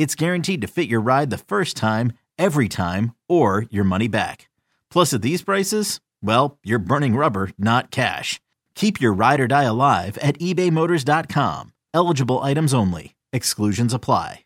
[0.00, 4.48] it's guaranteed to fit your ride the first time, every time, or your money back.
[4.90, 8.40] Plus, at these prices, well, you're burning rubber, not cash.
[8.74, 11.74] Keep your ride or die alive at ebaymotors.com.
[11.92, 13.14] Eligible items only.
[13.34, 14.44] Exclusions apply.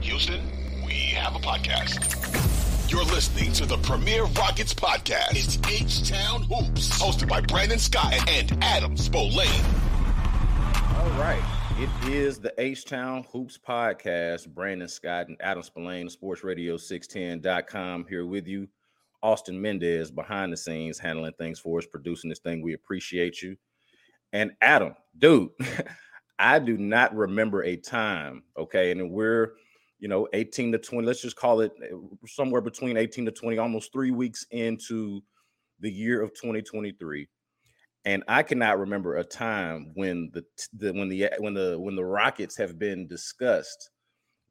[0.00, 0.40] Houston,
[0.84, 2.12] we have a podcast.
[2.90, 5.36] You're listening to the Premier Rockets podcast.
[5.36, 9.64] It's H Town Hoops, hosted by Brandon Scott and Adam Spolane.
[10.96, 11.55] All right.
[11.78, 14.48] It is the H Town Hoops Podcast.
[14.48, 18.66] Brandon Scott and Adam Spolane, Sports Radio 610.com here with you.
[19.22, 22.62] Austin Mendez behind the scenes handling things for us, producing this thing.
[22.62, 23.56] We appreciate you.
[24.32, 25.50] And Adam, dude,
[26.38, 29.52] I do not remember a time, okay, and we're
[29.98, 33.58] you know 18 to 20, let's just call it uh, somewhere between 18 to 20,
[33.58, 35.20] almost three weeks into
[35.80, 37.28] the year of 2023
[38.06, 42.04] and I cannot remember a time when the, the when the when the when the
[42.04, 43.90] Rockets have been discussed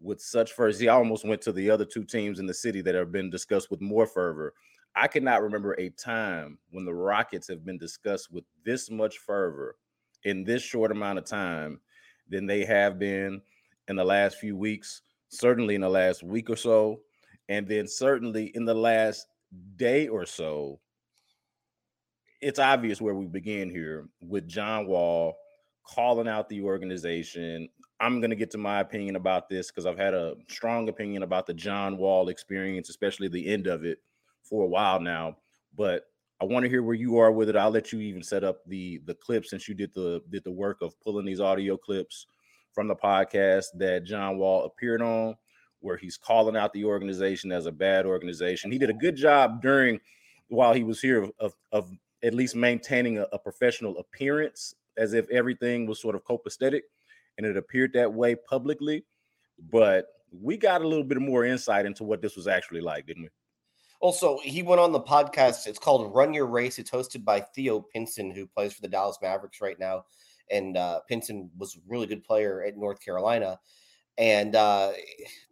[0.02, 0.78] with such fervor.
[0.78, 3.72] He almost went to the other two teams in the city that have been discussed
[3.72, 4.54] with more fervor.
[4.98, 9.78] I cannot remember a time when the Rockets have been discussed with this much fervor
[10.26, 11.80] in this short amount of time
[12.30, 13.42] than they have been
[13.88, 17.00] in the last few weeks, certainly in the last week or so,
[17.48, 19.28] and then certainly in the last
[19.78, 20.80] day or so
[22.42, 25.36] it's obvious where we begin here with John Wall
[25.88, 27.70] calling out the organization.
[28.00, 31.24] I'm going to get to my opinion about this because I've had a strong opinion
[31.24, 34.00] about the John Wall experience, especially the end of it,
[34.44, 35.38] for a while now.
[35.76, 36.04] But
[36.42, 37.56] I want to hear where you are with it.
[37.56, 40.52] I'll let you even set up the the clip since you did the did the
[40.52, 42.28] work of pulling these audio clips
[42.74, 45.36] from the podcast that John Wall appeared on,
[45.80, 48.72] where he's calling out the organization as a bad organization.
[48.72, 50.00] He did a good job during
[50.50, 51.92] while he was here of, of, of
[52.26, 56.82] at least maintaining a, a professional appearance as if everything was sort of copacetic
[57.38, 59.06] and it appeared that way publicly
[59.72, 63.24] but we got a little bit more insight into what this was actually like didn't
[63.24, 63.30] we?
[64.02, 67.80] Also he went on the podcast it's called run your race it's hosted by theo
[67.80, 70.04] pinson who plays for the dallas mavericks right now
[70.52, 73.58] and uh, pinson was a really good player at north carolina
[74.18, 74.92] and uh,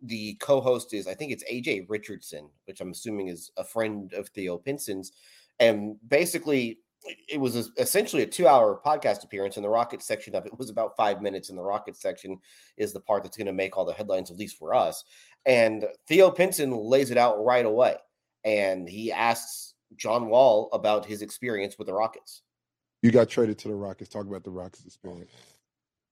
[0.03, 4.27] the co-host is i think it's aj richardson which i'm assuming is a friend of
[4.29, 5.13] theo pinson's
[5.59, 6.79] and basically
[7.27, 10.69] it was essentially a two hour podcast appearance and the rocket section of it was
[10.69, 12.39] about five minutes and the rocket section
[12.77, 15.03] is the part that's going to make all the headlines at least for us
[15.45, 17.95] and theo pinson lays it out right away
[18.45, 22.41] and he asks john wall about his experience with the rockets.
[23.01, 24.09] You got traded to the rockets.
[24.09, 25.31] Talk about the rockets experience.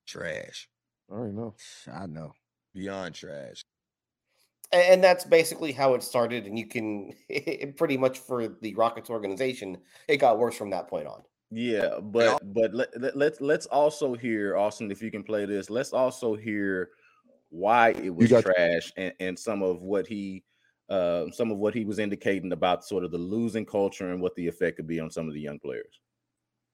[0.08, 0.68] Trash.
[1.09, 1.56] I already know.
[1.91, 2.34] I know.
[2.73, 3.63] Beyond trash
[4.74, 9.09] and that's basically how it started and you can it, pretty much for the rockets
[9.09, 9.78] organization
[10.08, 11.22] it got worse from that point on
[11.52, 15.70] yeah but but let, let, let's let's also hear austin if you can play this
[15.70, 16.90] let's also hear
[17.50, 20.44] why it was trash and, and some of what he
[20.92, 24.36] uh, some of what he was indicating about sort of the losing culture and what
[24.36, 26.02] the effect could be on some of the young players.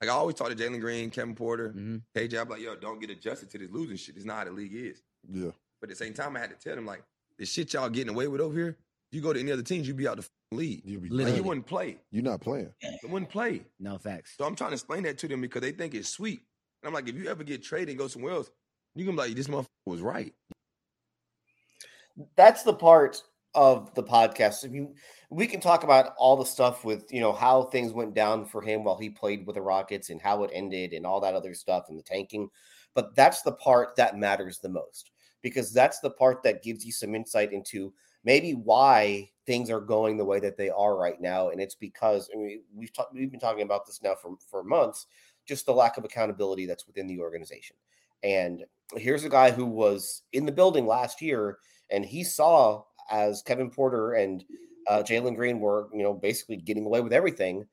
[0.02, 1.98] Like I always talk to Jalen Green, Kevin Porter, mm-hmm.
[2.16, 2.42] KJ.
[2.42, 4.16] I'm like, yo, don't get adjusted to this losing shit.
[4.16, 5.04] It's not how the league is.
[5.32, 5.52] Yeah.
[5.80, 7.04] But at the same time, I had to tell them like,
[7.38, 8.78] the shit y'all getting away with over here,
[9.12, 10.82] you go to any other teams, you'd be out the league.
[10.84, 11.98] You'd be like, you wouldn't play.
[12.12, 12.72] You're not playing.
[12.82, 13.64] You wouldn't play.
[13.80, 14.36] No facts.
[14.38, 16.42] So I'm trying to explain that to them because they think it's sweet.
[16.82, 18.50] And I'm like, if you ever get traded and go somewhere else,
[18.96, 20.34] you can be like, this motherfucker was right.
[22.36, 23.22] That's the part
[23.54, 24.66] of the podcast.
[24.66, 24.96] I mean,
[25.30, 28.62] we can talk about all the stuff with you know how things went down for
[28.62, 31.54] him while he played with the Rockets and how it ended and all that other
[31.54, 32.50] stuff and the tanking.
[32.96, 35.12] But that's the part that matters the most
[35.48, 40.18] because that's the part that gives you some insight into maybe why things are going
[40.18, 41.50] the way that they are right now.
[41.50, 45.08] And it's because I mean, we've we've been talking about this now for for months,
[45.46, 47.78] just the lack of accountability that's within the organization.
[48.24, 48.66] And
[48.96, 51.60] here's a guy who was in the building last year,
[51.90, 54.44] and he saw as Kevin Porter and
[54.90, 57.66] uh, Jalen Green were, you know, basically getting away with everything.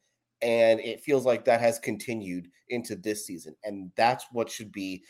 [0.43, 3.57] And it feels like that has continued into this season.
[3.65, 5.03] And that's what should be.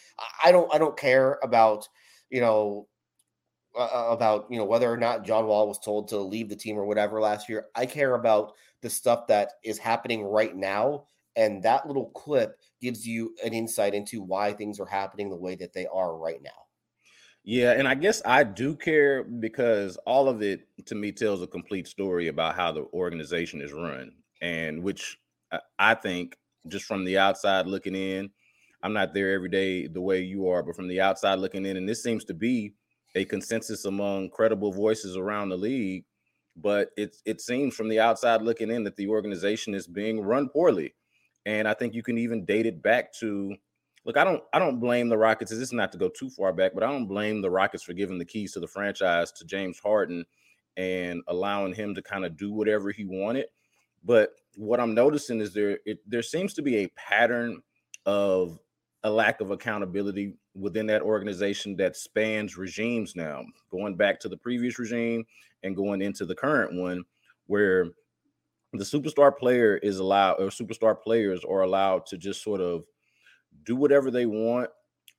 [0.44, 1.88] I don't I don't care about,
[2.30, 2.88] you know,
[3.76, 6.78] uh, about you know whether or not John Wall was told to leave the team
[6.78, 7.66] or whatever last year.
[7.74, 11.06] I care about the stuff that is happening right now,
[11.36, 15.54] and that little clip gives you an insight into why things are happening the way
[15.56, 16.50] that they are right now.
[17.42, 21.46] Yeah, and I guess I do care because all of it to me tells a
[21.46, 25.18] complete story about how the organization is run, and which
[25.78, 26.36] I think
[26.68, 28.30] just from the outside looking in,
[28.84, 31.76] I'm not there every day the way you are, but from the outside looking in,
[31.76, 32.74] and this seems to be
[33.14, 36.04] a consensus among credible voices around the league.
[36.56, 40.48] But it it seems from the outside looking in that the organization is being run
[40.50, 40.94] poorly,
[41.46, 43.56] and I think you can even date it back to
[44.04, 45.50] look, I don't I don't blame the Rockets.
[45.50, 47.94] This is not to go too far back, but I don't blame the Rockets for
[47.94, 50.24] giving the keys to the franchise to James Harden
[50.76, 53.46] and allowing him to kind of do whatever he wanted.
[54.04, 57.62] But what I'm noticing is there it, there seems to be a pattern
[58.06, 58.58] of
[59.04, 64.36] a lack of accountability within that organization that spans regimes now, going back to the
[64.36, 65.24] previous regime
[65.62, 67.04] and going into the current one,
[67.46, 67.90] where
[68.72, 72.84] the superstar player is allowed or superstar players are allowed to just sort of
[73.64, 74.68] do whatever they want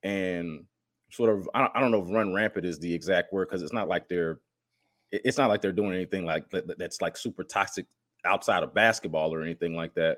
[0.04, 0.66] and
[1.12, 3.88] sort of I don't, know if run rampant is the exact word because it's not
[3.88, 4.40] like they're
[5.12, 6.46] it's not like they're doing anything like
[6.78, 7.86] that's like super toxic
[8.26, 10.18] outside of basketball or anything like that.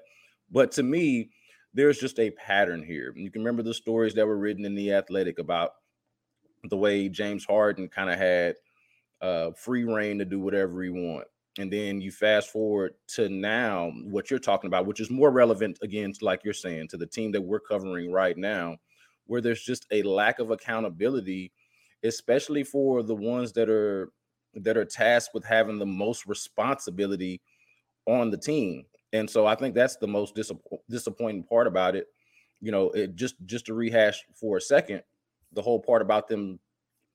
[0.49, 1.29] But to me,
[1.73, 3.13] there's just a pattern here.
[3.15, 5.71] You can remember the stories that were written in the Athletic about
[6.63, 8.55] the way James Harden kind of had
[9.21, 11.27] uh, free reign to do whatever he want.
[11.59, 15.79] And then you fast forward to now, what you're talking about, which is more relevant
[15.81, 18.77] again, like you're saying, to the team that we're covering right now,
[19.25, 21.51] where there's just a lack of accountability,
[22.03, 24.11] especially for the ones that are
[24.53, 27.41] that are tasked with having the most responsibility
[28.05, 28.85] on the team.
[29.13, 30.59] And so I think that's the most disapp-
[30.89, 32.07] disappointing part about it.
[32.59, 35.03] You know, it just just to rehash for a second,
[35.53, 36.59] the whole part about them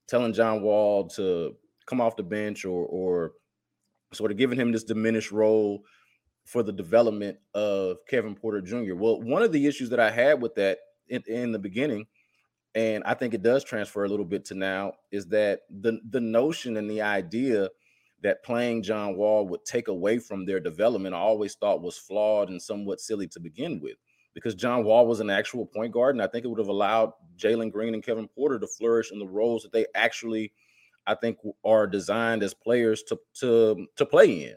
[0.09, 1.57] telling John Wall to
[1.87, 3.33] come off the bench or or
[4.13, 5.85] sort of giving him this diminished role
[6.45, 8.95] for the development of Kevin Porter Jr.
[8.95, 10.79] Well, one of the issues that I had with that
[11.09, 12.07] in, in, the beginning,
[12.75, 16.21] and I think it does transfer a little bit to now, is that the the
[16.21, 17.69] notion and the idea
[18.23, 22.49] that playing John Wall would take away from their development, I always thought was flawed
[22.49, 23.97] and somewhat silly to begin with.
[24.35, 27.13] Because John Wall was an actual point guard, and I think it would have allowed
[27.37, 30.53] Jalen Green and Kevin Porter to flourish in the roles that they actually
[31.07, 34.57] I think are designed as players to to to play in.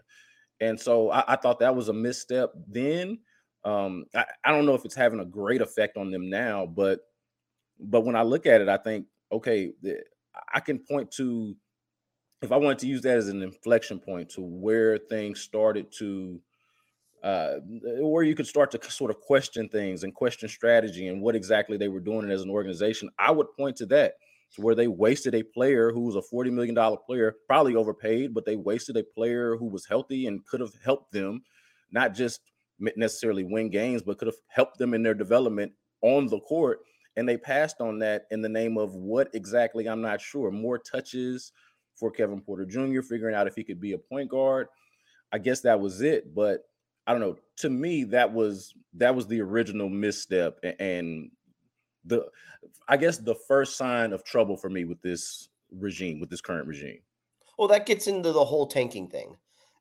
[0.61, 3.19] And so I, I thought that was a misstep then.
[3.63, 6.99] Um, I, I don't know if it's having a great effect on them now, but
[7.79, 9.73] but when I look at it, I think okay,
[10.53, 11.55] I can point to
[12.45, 16.39] if I wanted to use that as an inflection point to where things started to
[17.23, 17.55] uh,
[17.99, 21.75] where you could start to sort of question things and question strategy and what exactly
[21.75, 24.13] they were doing as an organization, I would point to that
[24.53, 28.45] to where they wasted a player who was a $40 million player, probably overpaid, but
[28.45, 31.41] they wasted a player who was healthy and could have helped them
[31.91, 32.41] not just
[32.95, 35.71] necessarily win games, but could have helped them in their development
[36.01, 36.81] on the court.
[37.17, 40.51] And they passed on that in the name of what exactly, I'm not sure.
[40.51, 41.51] More touches
[41.95, 44.67] for Kevin Porter Jr., figuring out if he could be a point guard.
[45.31, 46.33] I guess that was it.
[46.33, 46.61] But
[47.07, 47.37] I don't know.
[47.57, 50.59] To me, that was that was the original misstep.
[50.79, 51.31] And
[52.05, 52.25] the
[52.87, 56.67] I guess the first sign of trouble for me with this regime, with this current
[56.67, 56.99] regime.
[57.57, 59.37] Well, that gets into the whole tanking thing.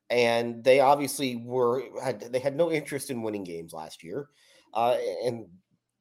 [0.09, 4.29] And they obviously were had they had no interest in winning games last year.
[4.73, 5.47] Uh, and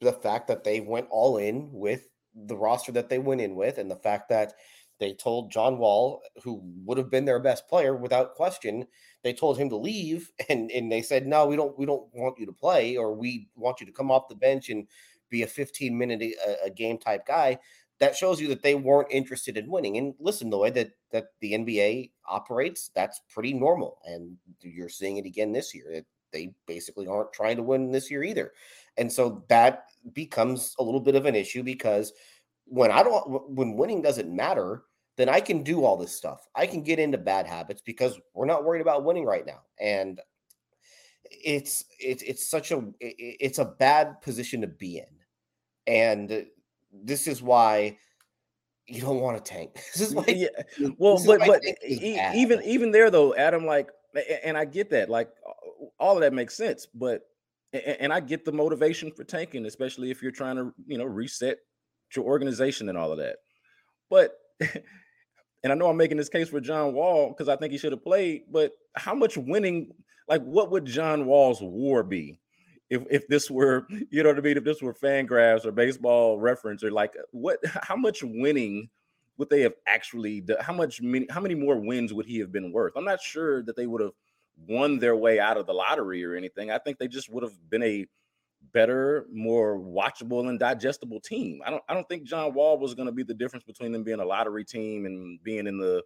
[0.00, 3.78] the fact that they went all in with the roster that they went in with,
[3.78, 4.54] and the fact that
[5.00, 8.86] they told John Wall, who would have been their best player without question,
[9.22, 12.38] they told him to leave, and and they said, no, we don't we don't want
[12.38, 14.86] you to play, or we want you to come off the bench and
[15.30, 17.58] be a 15 minute eh, a, a game type guy,
[17.98, 19.96] that shows you that they weren't interested in winning.
[19.96, 23.98] And listen, the way that that the NBA operates, that's pretty normal.
[24.04, 25.90] And you're seeing it again this year.
[25.90, 28.52] It, they basically aren't trying to win this year either.
[28.96, 32.12] And so that becomes a little bit of an issue because
[32.66, 34.82] when I don't when winning doesn't matter,
[35.16, 36.48] then I can do all this stuff.
[36.54, 39.60] I can get into bad habits because we're not worried about winning right now.
[39.80, 40.20] And
[41.30, 45.06] it's it's it's such a it's a bad position to be in
[45.86, 46.46] and
[46.92, 47.96] this is why
[48.86, 49.74] you don't want to tank.
[49.96, 50.24] This is why.
[50.28, 50.48] Yeah.
[50.98, 53.88] Well, but but even even there though, Adam, like,
[54.44, 55.30] and I get that, like,
[55.98, 57.22] all of that makes sense, but
[57.72, 61.58] and I get the motivation for tanking, especially if you're trying to, you know, reset
[62.16, 63.36] your organization and all of that.
[64.10, 67.78] But and I know I'm making this case for John Wall because I think he
[67.78, 69.92] should have played, but how much winning,
[70.28, 72.38] like what would John Wall's war be?
[72.90, 76.38] If, if this were, you know what I mean, if this were Fangraphs or baseball
[76.38, 78.90] reference or like what how much winning
[79.38, 80.58] would they have actually done?
[80.60, 82.92] How much many how many more wins would he have been worth?
[82.94, 84.12] I'm not sure that they would have
[84.68, 86.70] won their way out of the lottery or anything.
[86.70, 88.06] I think they just would have been a
[88.72, 91.60] better, more watchable and digestible team.
[91.64, 94.04] I don't I don't think John Wall was going to be the difference between them
[94.04, 96.02] being a lottery team and being in the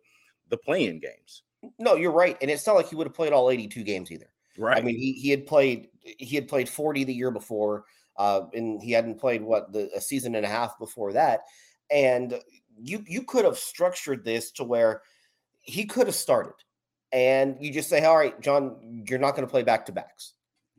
[0.48, 1.42] the playing games.
[1.78, 2.36] No, you're right.
[2.40, 4.30] And it's not like he would have played all 82 games either.
[4.56, 4.78] Right.
[4.78, 7.84] I mean, he, he had played he had played 40 the year before,
[8.16, 11.42] uh, and he hadn't played what the a season and a half before that.
[11.90, 12.40] And
[12.80, 15.02] you you could have structured this to where
[15.60, 16.54] he could have started,
[17.12, 20.34] and you just say, "All right, John, you're not going to play back to backs."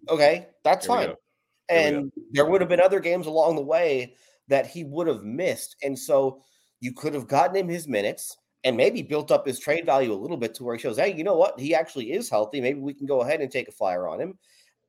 [0.07, 1.13] Okay, that's fine.
[1.69, 4.15] And there would have been other games along the way
[4.47, 6.41] that he would have missed, and so
[6.79, 10.15] you could have gotten him his minutes and maybe built up his trade value a
[10.15, 11.59] little bit to where he shows, hey, you know what?
[11.59, 12.59] He actually is healthy.
[12.59, 14.37] Maybe we can go ahead and take a flyer on him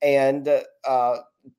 [0.03, 0.49] and
[0.89, 1.17] uh,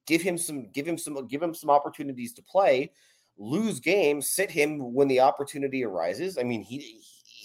[0.08, 2.92] give him some, give him some, give him some opportunities to play.
[3.38, 6.38] Lose games, sit him when the opportunity arises.
[6.38, 7.02] I mean, he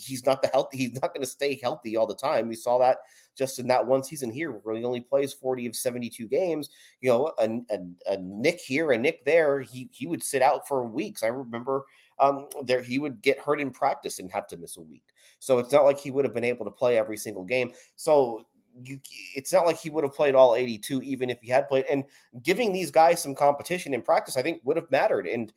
[0.07, 0.79] he's not the healthy.
[0.79, 2.49] He's not going to stay healthy all the time.
[2.49, 2.99] We saw that
[3.37, 6.71] just in that one season here where he only plays 40 of 72 games.
[7.01, 10.67] You know, a, a, a Nick here, a Nick there, he he would sit out
[10.67, 11.23] for weeks.
[11.23, 11.85] I remember
[12.19, 15.05] um, there he would get hurt in practice and have to miss a week.
[15.39, 17.73] So it's not like he would have been able to play every single game.
[17.97, 18.47] So
[18.83, 19.01] you,
[19.35, 21.85] it's not like he would have played all 82, even if he had played.
[21.91, 22.05] And
[22.43, 25.27] giving these guys some competition in practice, I think would have mattered.
[25.27, 25.53] And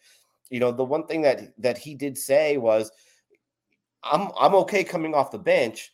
[0.50, 2.92] you know, the one thing that that he did say was,
[4.04, 5.92] "I'm I'm okay coming off the bench,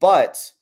[0.00, 0.52] but."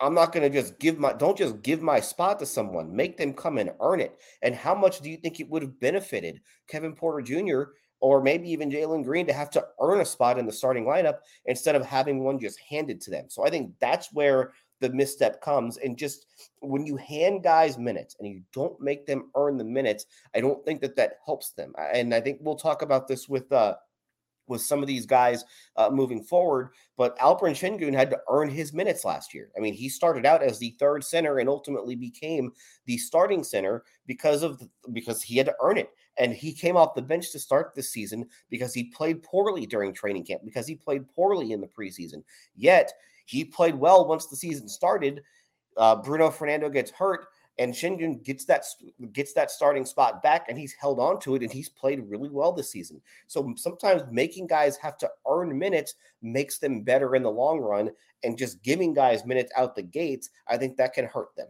[0.00, 2.92] I'm not going to just give my don't just give my spot to someone.
[2.96, 4.18] Make them come and earn it.
[4.42, 7.70] And how much do you think it would have benefited Kevin Porter Jr
[8.02, 11.18] or maybe even Jalen Green to have to earn a spot in the starting lineup
[11.46, 13.26] instead of having one just handed to them.
[13.28, 15.76] So I think that's where the misstep comes.
[15.78, 16.26] And just
[16.60, 20.64] when you hand guys minutes and you don't make them earn the minutes, I don't
[20.64, 21.72] think that that helps them.
[21.94, 23.76] And I think we'll talk about this with uh,
[24.52, 25.44] with some of these guys
[25.76, 26.68] uh, moving forward.
[26.96, 29.50] But Alperen Sengun had to earn his minutes last year.
[29.56, 32.52] I mean, he started out as the third center and ultimately became
[32.86, 35.90] the starting center because of the, because he had to earn it.
[36.18, 39.92] And he came off the bench to start this season because he played poorly during
[39.92, 42.22] training camp, because he played poorly in the preseason.
[42.54, 42.92] Yet
[43.24, 45.22] he played well once the season started.
[45.76, 47.26] Uh, Bruno Fernando gets hurt,
[47.58, 48.64] and Sengun gets that
[49.12, 52.30] gets that starting spot back, and he's held on to it, and he's played really
[52.30, 53.00] well this season.
[53.26, 57.90] So sometimes making guys have to earn minutes makes them better in the long run,
[58.22, 61.48] and just giving guys minutes out the gates, I think that can hurt them.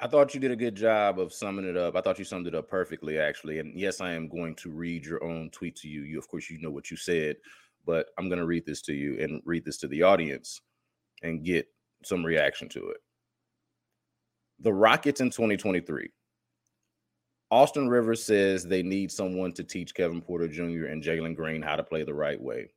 [0.00, 1.94] I thought you did a good job of summing it up.
[1.94, 3.60] I thought you summed it up perfectly, actually.
[3.60, 6.02] And yes, I am going to read your own tweet to you.
[6.02, 7.36] You, of course, you know what you said,
[7.86, 10.60] but I'm going to read this to you and read this to the audience
[11.22, 11.68] and get
[12.04, 12.96] some reaction to it.
[14.62, 16.08] The Rockets in 2023.
[17.50, 20.86] Austin Rivers says they need someone to teach Kevin Porter Jr.
[20.86, 22.70] and Jalen Green how to play the right way.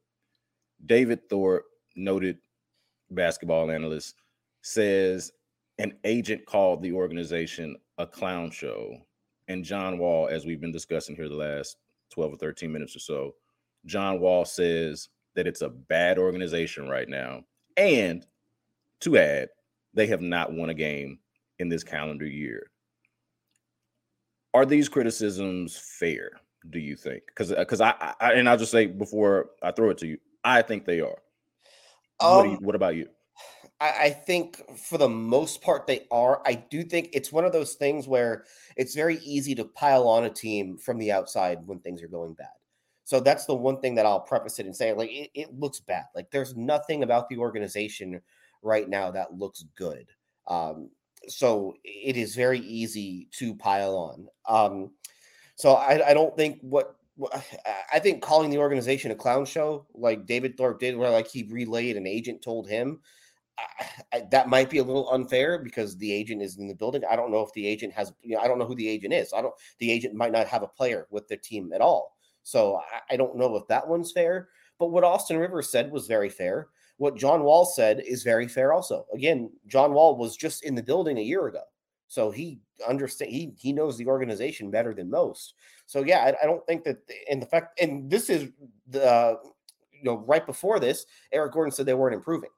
[0.88, 1.66] David Thorpe,
[1.96, 2.40] noted
[3.12, 4.16] basketball analyst,
[4.64, 5.32] says
[5.78, 8.98] an agent called the organization a clown show.
[9.48, 11.78] And John Wall, as we've been discussing here the last
[12.10, 13.36] 12 or 13 minutes or so,
[13.86, 17.44] John Wall says that it's a bad organization right now.
[17.78, 18.26] And
[19.02, 19.50] to add,
[19.94, 21.20] they have not won a game
[21.60, 22.72] in this calendar year.
[24.54, 26.32] Are these criticisms fair?
[26.70, 27.24] Do you think?
[27.28, 30.18] Because because uh, I, I, and I'll just say before I throw it to you,
[30.44, 31.18] I think they are.
[32.20, 33.08] Um, what, you, what about you?
[33.80, 36.42] I, I think for the most part they are.
[36.46, 38.46] I do think it's one of those things where
[38.78, 42.34] it's very easy to pile on a team from the outside when things are going
[42.34, 42.48] bad.
[43.04, 45.80] So that's the one thing that I'll preface it and say, like, it, it looks
[45.80, 46.06] bad.
[46.16, 48.20] Like, there's nothing about the organization
[48.64, 50.08] right now that looks good.
[50.48, 50.90] Um,
[51.28, 54.28] so it is very easy to pile on.
[54.48, 54.92] Um,
[55.56, 56.96] so I, I don't think what
[57.94, 61.44] I think calling the organization a clown show, like David Thorpe did, where like he
[61.44, 63.00] relayed an agent told him,
[63.58, 63.64] I,
[64.14, 67.04] I, that might be a little unfair because the agent is in the building.
[67.10, 69.14] I don't know if the agent has, you know, I don't know who the agent
[69.14, 69.34] is.
[69.34, 72.16] I don't, the agent might not have a player with the team at all.
[72.44, 74.50] So I, I don't know if that one's fair.
[74.78, 76.68] But what Austin Rivers said was very fair.
[76.98, 79.06] What John Wall said is very fair also.
[79.14, 81.64] Again, John Wall was just in the building a year ago.
[82.08, 85.56] So he understand he he knows the organization better than most.
[85.86, 86.98] So yeah, I, I don't think that
[87.28, 88.50] in the fact and this is
[88.88, 89.40] the
[89.92, 92.52] you know right before this, Eric Gordon said they weren't improving.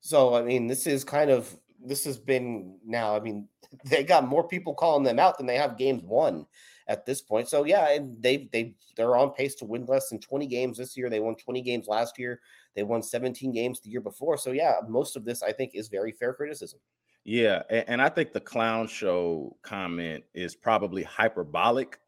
[0.00, 3.16] So I mean, this is kind of this has been now.
[3.16, 3.48] I mean,
[3.84, 6.46] they got more people calling them out than they have games won
[6.88, 7.48] at this point.
[7.48, 10.96] So yeah, and they they they're on pace to win less than 20 games this
[10.96, 11.10] year.
[11.10, 12.40] They won 20 games last year.
[12.74, 14.36] They won 17 games the year before.
[14.38, 16.80] So yeah, most of this I think is very fair criticism.
[17.24, 21.98] Yeah, and, and I think the clown show comment is probably hyperbolic,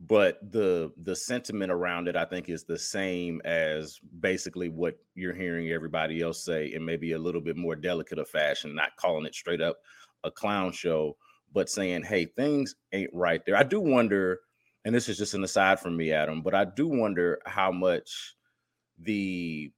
[0.00, 5.34] but the the sentiment around it I think is the same as basically what you're
[5.34, 9.24] hearing everybody else say in maybe a little bit more delicate of fashion, not calling
[9.24, 9.78] it straight up
[10.24, 11.16] a clown show,
[11.52, 14.40] but saying, "Hey, things ain't right there." I do wonder,
[14.84, 18.34] and this is just an aside from me, Adam, but I do wonder how much
[18.98, 19.72] the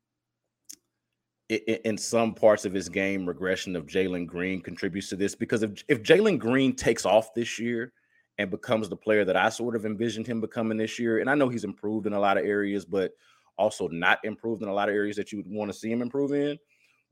[1.49, 5.85] in some parts of his game, regression of Jalen Green contributes to this because if,
[5.89, 7.93] if Jalen Green takes off this year
[8.39, 11.35] and becomes the player that I sort of envisioned him becoming this year, and I
[11.35, 13.13] know he's improved in a lot of areas, but
[13.59, 16.01] also not improved in a lot of areas that you would want to see him
[16.01, 16.59] improve in.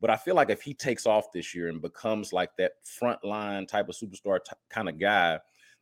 [0.00, 3.68] But I feel like if he takes off this year and becomes like that frontline
[3.68, 5.38] type of superstar t- kind of guy,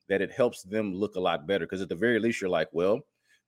[0.09, 1.67] that it helps them look a lot better.
[1.67, 3.01] Because at the very least, you're like, well,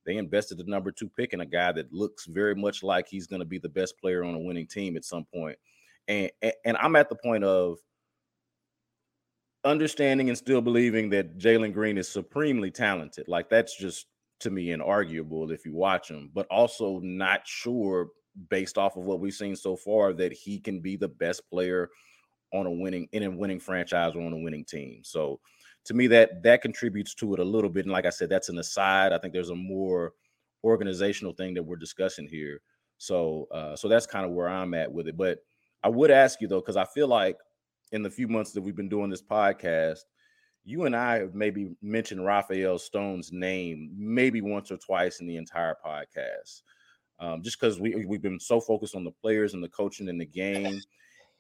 [0.07, 3.27] they invested the number two pick in a guy that looks very much like he's
[3.27, 5.59] going to be the best player on a winning team at some point.
[6.09, 7.79] And, and, and I'm at the point of
[9.65, 13.29] understanding and still believing that Jalen Green is supremely talented.
[13.29, 14.07] Like that's just
[14.41, 18.09] to me inarguable if you watch him, but also not sure
[18.49, 21.91] based off of what we've seen so far that he can be the best player
[22.53, 25.01] on a winning in a winning franchise or on a winning team.
[25.03, 25.41] So
[25.85, 27.85] to me that that contributes to it a little bit.
[27.85, 29.13] And like i said that's an aside.
[29.13, 30.13] I think there's a more
[30.65, 32.61] organizational thing that we're discussing here.
[32.99, 35.17] So uh so that's kind of where i'm at with it.
[35.17, 35.39] But
[35.83, 37.37] i would ask you though because i feel like
[37.93, 40.01] in the few months that we've been doing this podcast
[40.65, 45.37] you and i have maybe mentioned rafael stone's name maybe once or twice in the
[45.37, 46.63] entire podcast
[47.21, 50.21] um, just because we, we've been so focused on the players and the coaching and
[50.21, 50.81] the game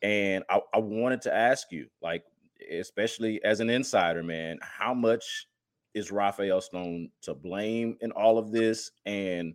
[0.03, 2.25] and I, I wanted to ask you like
[2.71, 5.47] especially as an insider, man, how much
[5.95, 8.91] is Rafael Stone to blame in all of this?
[9.07, 9.55] And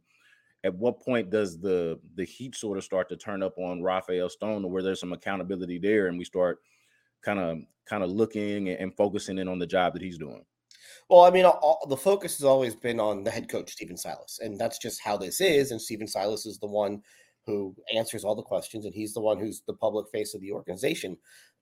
[0.64, 4.30] at what point does the the heat sort of start to turn up on Rafael
[4.30, 6.60] Stone where there's some accountability there and we start
[7.24, 10.44] kind of kind of looking and focusing in on the job that he's doing?
[11.10, 14.40] Well, I mean, all, the focus has always been on the head coach, Stephen Silas,
[14.42, 15.72] and that's just how this is.
[15.72, 17.02] And Stephen Silas is the one
[17.46, 20.52] who answers all the questions, and he's the one who's the public face of the
[20.52, 21.18] organization.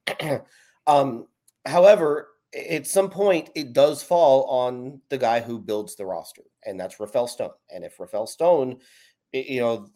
[0.88, 1.28] um,
[1.66, 2.30] However,
[2.70, 7.00] at some point, it does fall on the guy who builds the roster, and that's
[7.00, 7.52] Rafael Stone.
[7.74, 8.80] And if Rafael Stone,
[9.32, 9.88] you know.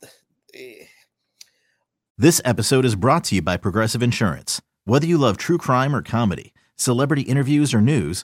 [2.18, 4.62] This episode is brought to you by Progressive Insurance.
[4.86, 8.24] Whether you love true crime or comedy, celebrity interviews or news,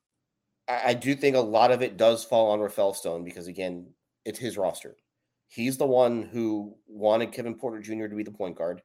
[0.85, 3.87] I do think a lot of it does fall on Rafael Stone because, again,
[4.25, 4.95] it's his roster.
[5.47, 8.07] He's the one who wanted Kevin Porter Jr.
[8.07, 8.81] to be the point guard.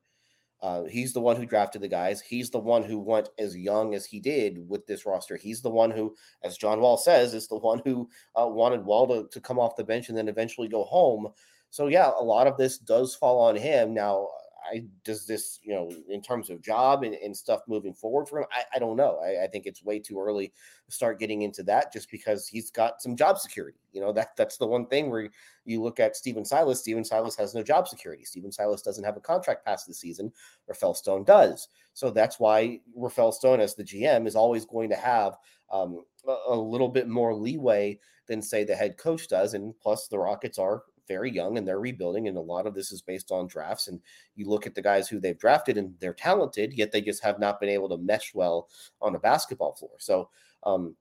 [0.62, 2.20] Uh, he's the one who drafted the guys.
[2.20, 5.36] He's the one who went as young as he did with this roster.
[5.36, 9.06] He's the one who, as John Wall says, is the one who uh, wanted Wall
[9.08, 11.28] to, to come off the bench and then eventually go home.
[11.70, 13.92] So, yeah, a lot of this does fall on him.
[13.92, 14.28] Now,
[14.72, 18.40] I does this, you know, in terms of job and, and stuff moving forward for
[18.40, 19.20] him, I, I don't know.
[19.24, 20.52] I, I, think it's way too early
[20.86, 23.78] to start getting into that just because he's got some job security.
[23.92, 25.28] You know, that that's the one thing where
[25.64, 26.80] you look at Stephen Silas.
[26.80, 28.24] Stephen Silas has no job security.
[28.24, 30.32] Stephen Silas doesn't have a contract past the season.
[30.68, 31.68] Rafael Stone does.
[31.94, 35.36] So that's why Rafael Stone, as the GM, is always going to have
[35.70, 39.54] um, a, a little bit more leeway than say the head coach does.
[39.54, 42.92] And plus, the Rockets are very young and they're rebuilding, and a lot of this
[42.92, 43.88] is based on drafts.
[43.88, 44.00] And
[44.34, 47.38] you look at the guys who they've drafted, and they're talented, yet they just have
[47.38, 48.68] not been able to mesh well
[49.00, 49.92] on a basketball floor.
[49.98, 50.30] So,
[50.64, 50.96] um,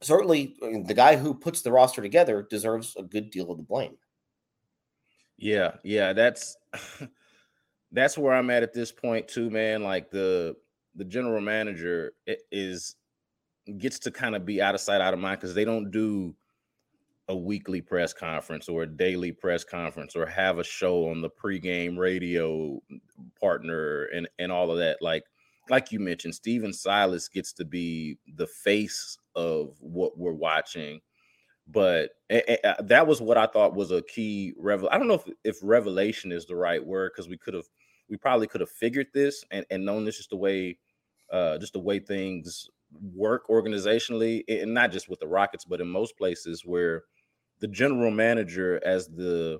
[0.00, 3.96] certainly, the guy who puts the roster together deserves a good deal of the blame.
[5.36, 6.56] Yeah, yeah, that's
[7.92, 9.82] that's where I'm at at this point too, man.
[9.82, 10.56] Like the
[10.94, 12.12] the general manager
[12.52, 12.96] is
[13.78, 16.34] gets to kind of be out of sight, out of mind because they don't do
[17.28, 21.30] a weekly press conference or a daily press conference or have a show on the
[21.30, 22.78] pregame radio
[23.40, 25.24] partner and and all of that like
[25.70, 31.00] like you mentioned Stephen Silas gets to be the face of what we're watching
[31.66, 35.56] but that was what I thought was a key revel I don't know if if
[35.62, 37.66] revelation is the right word cuz we could have
[38.10, 40.78] we probably could have figured this and and known this just the way
[41.32, 42.68] uh just the way things
[43.14, 47.04] work organizationally and not just with the Rockets but in most places where
[47.64, 49.58] the general manager as the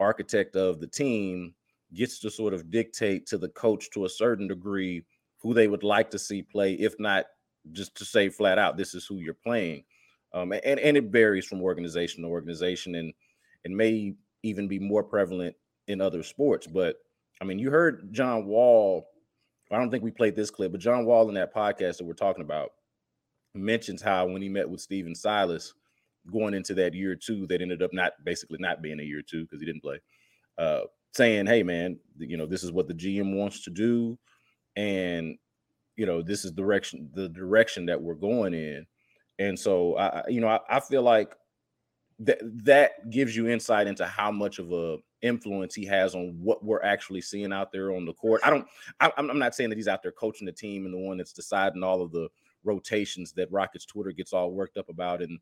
[0.00, 1.54] architect of the team
[1.94, 5.04] gets to sort of dictate to the coach to a certain degree
[5.40, 7.26] who they would like to see play, if not
[7.70, 9.84] just to say flat out, this is who you're playing.
[10.34, 13.14] Um, and and it varies from organization to organization, and
[13.62, 14.12] it may
[14.42, 15.54] even be more prevalent
[15.86, 16.66] in other sports.
[16.66, 16.96] But
[17.40, 19.06] I mean, you heard John Wall.
[19.70, 22.14] I don't think we played this clip, but John Wall in that podcast that we're
[22.14, 22.70] talking about
[23.54, 25.74] mentions how when he met with Stephen Silas
[26.30, 29.42] going into that year two, that ended up not basically not being a year two
[29.42, 30.00] because he didn't play.
[30.58, 34.18] Uh, saying, "Hey, man, you know this is what the GM wants to do,
[34.76, 35.36] and
[35.96, 38.86] you know this is direction the direction that we're going in."
[39.38, 41.34] And so, I, you know, I, I feel like
[42.20, 46.64] that that gives you insight into how much of a influence he has on what
[46.64, 48.40] we're actually seeing out there on the court.
[48.44, 48.66] I don't.
[49.00, 51.32] I, I'm not saying that he's out there coaching the team and the one that's
[51.32, 52.28] deciding all of the
[52.64, 55.38] rotations that Rockets Twitter gets all worked up about, and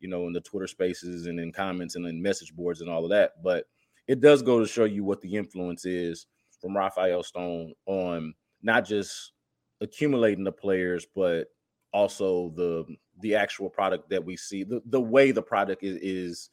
[0.00, 3.04] you know, in the Twitter Spaces and in comments and in message boards and all
[3.04, 3.42] of that.
[3.42, 3.66] But
[4.06, 6.26] it does go to show you what the influence is
[6.60, 9.32] from Rafael Stone on not just
[9.80, 11.48] accumulating the players, but
[11.92, 12.84] also the
[13.20, 16.50] the actual product that we see, the, the way the product is, is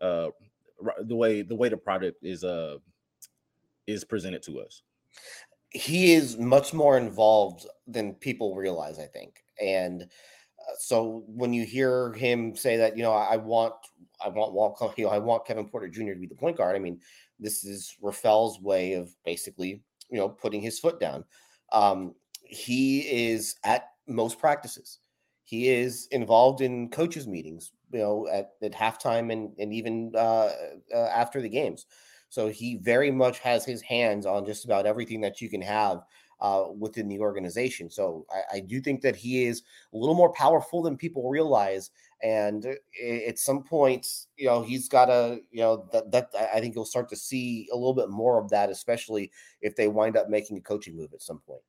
[0.00, 0.28] uh
[1.02, 2.76] the way the way the product is uh
[3.86, 4.82] is presented to us.
[5.70, 9.44] He is much more involved than people realize, I think.
[9.60, 10.08] And
[10.78, 13.74] so when you hear him say that, you know, I want
[14.24, 16.12] I want Walt, you know, I want Kevin Porter Jr.
[16.12, 16.76] to be the point guard.
[16.76, 17.00] I mean,
[17.38, 21.24] this is Rafael's way of basically, you know, putting his foot down.
[21.72, 24.98] Um, he is at most practices.
[25.44, 30.50] He is involved in coaches' meetings, you know, at, at halftime and and even uh,
[30.94, 31.86] uh, after the games.
[32.28, 36.02] So he very much has his hands on just about everything that you can have
[36.44, 37.88] uh, within the organization.
[37.88, 39.62] So I, I, do think that he is
[39.94, 41.90] a little more powerful than people realize.
[42.22, 42.66] And
[43.02, 46.84] at some point, you know, he's got to, you know, that, that I think you'll
[46.84, 50.58] start to see a little bit more of that, especially if they wind up making
[50.58, 51.62] a coaching move at some point.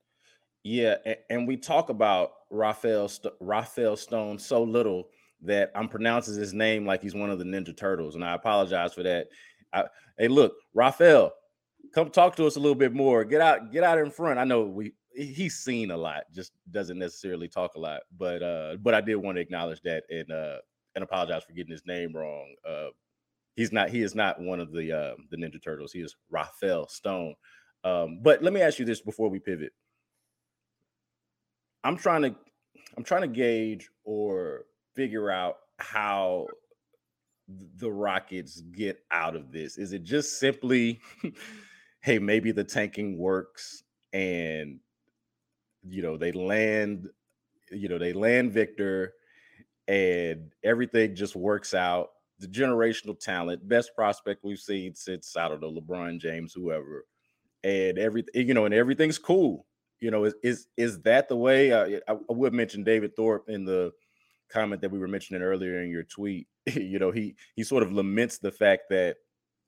[0.63, 0.95] Yeah,
[1.29, 3.09] and we talk about Rafael
[3.39, 5.07] Rafael Stone so little
[5.43, 8.93] that I'm pronouncing his name like he's one of the Ninja Turtles, and I apologize
[8.93, 9.27] for that.
[9.71, 9.85] I,
[10.17, 11.31] hey, look, Rafael,
[11.95, 13.23] come talk to us a little bit more.
[13.23, 14.37] Get out, get out in front.
[14.37, 18.01] I know we he's seen a lot, just doesn't necessarily talk a lot.
[18.19, 20.57] But uh, but I did want to acknowledge that and uh
[20.93, 22.53] and apologize for getting his name wrong.
[22.67, 22.89] Uh
[23.55, 25.93] he's not he is not one of the uh the Ninja Turtles.
[25.93, 27.33] He is Rafael Stone.
[27.85, 29.71] Um, but let me ask you this before we pivot.
[31.83, 32.35] I'm trying to
[32.97, 36.47] I'm trying to gauge or figure out how
[37.77, 39.77] the Rockets get out of this.
[39.77, 40.99] Is it just simply
[42.05, 44.79] hey, maybe the tanking works and
[45.87, 47.09] you know, they land,
[47.71, 49.13] you know, they land Victor
[49.87, 52.09] and everything just works out.
[52.39, 57.05] The generational talent, best prospect we've seen since I don't know LeBron James, whoever,
[57.63, 59.65] and everything, you know, and everything's cool.
[59.99, 61.71] You know, is is is that the way?
[61.71, 63.93] Uh, I, I would mention David Thorpe in the
[64.49, 66.47] comment that we were mentioning earlier in your tweet.
[66.73, 69.15] you know, he he sort of laments the fact that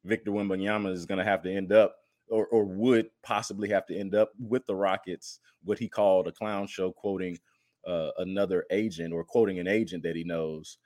[0.04, 1.96] Victor Wembanyama is going to have to end up
[2.30, 6.32] or, or would possibly have to end up with the Rockets, what he called a
[6.32, 7.38] clown show, quoting
[7.86, 10.78] uh, another agent or quoting an agent that he knows,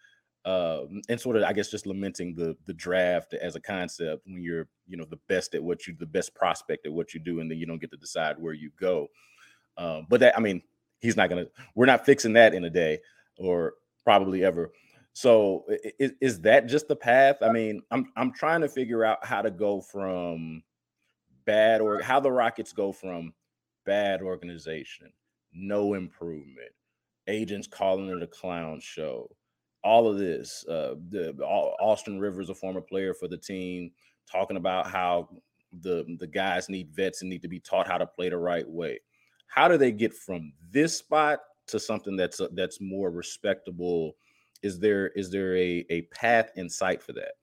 [0.46, 4.42] uh, and sort of, I guess, just lamenting the the draft as a concept when
[4.42, 7.40] you're, you know, the best at what you, the best prospect at what you do,
[7.40, 9.08] and then you don't get to decide where you go.
[9.78, 10.62] Um, but that, I mean,
[11.00, 11.46] he's not gonna.
[11.76, 13.00] We're not fixing that in a day,
[13.38, 13.74] or
[14.04, 14.72] probably ever.
[15.14, 15.66] So
[16.00, 17.38] is, is that just the path?
[17.42, 20.64] I mean, I'm I'm trying to figure out how to go from
[21.46, 23.34] bad or how the Rockets go from
[23.86, 25.12] bad organization,
[25.54, 26.72] no improvement,
[27.28, 29.30] agents calling it a clown show,
[29.84, 30.66] all of this.
[30.68, 33.92] Uh, the Austin Rivers, a former player for the team,
[34.32, 35.30] talking about how
[35.82, 38.68] the the guys need vets and need to be taught how to play the right
[38.68, 39.00] way.
[39.48, 44.16] How do they get from this spot to something that's uh, that's more respectable?
[44.62, 47.34] Is there is there a a path in sight for that?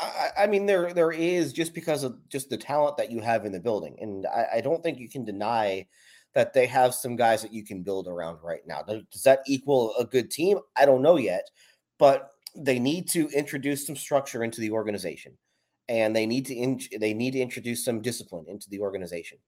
[0.00, 3.44] I, I, mean, there there is just because of just the talent that you have
[3.44, 5.86] in the building, and I, I, don't think you can deny
[6.34, 8.82] that they have some guys that you can build around right now.
[8.82, 10.58] Does that equal a good team?
[10.76, 11.48] I don't know yet,
[11.98, 15.38] but they need to introduce some structure into the organization,
[15.88, 19.38] and they need to in, they need to introduce some discipline into the organization.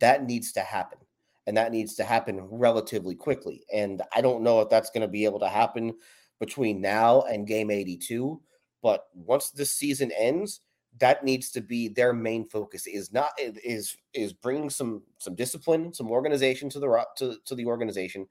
[0.00, 0.98] That needs to happen,
[1.46, 3.62] and that needs to happen relatively quickly.
[3.72, 5.94] And I don't know if that's going to be able to happen
[6.40, 8.40] between now and game eighty two
[8.82, 10.60] but once this season ends,
[10.98, 12.86] that needs to be their main focus.
[12.86, 17.66] Is not is is bringing some some discipline, some organization to the to, to the
[17.66, 18.26] organization,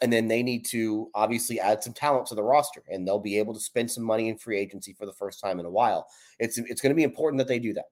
[0.00, 3.38] and then they need to obviously add some talent to the roster, and they'll be
[3.38, 6.08] able to spend some money in free agency for the first time in a while.
[6.38, 7.86] It's it's going to be important that they do that.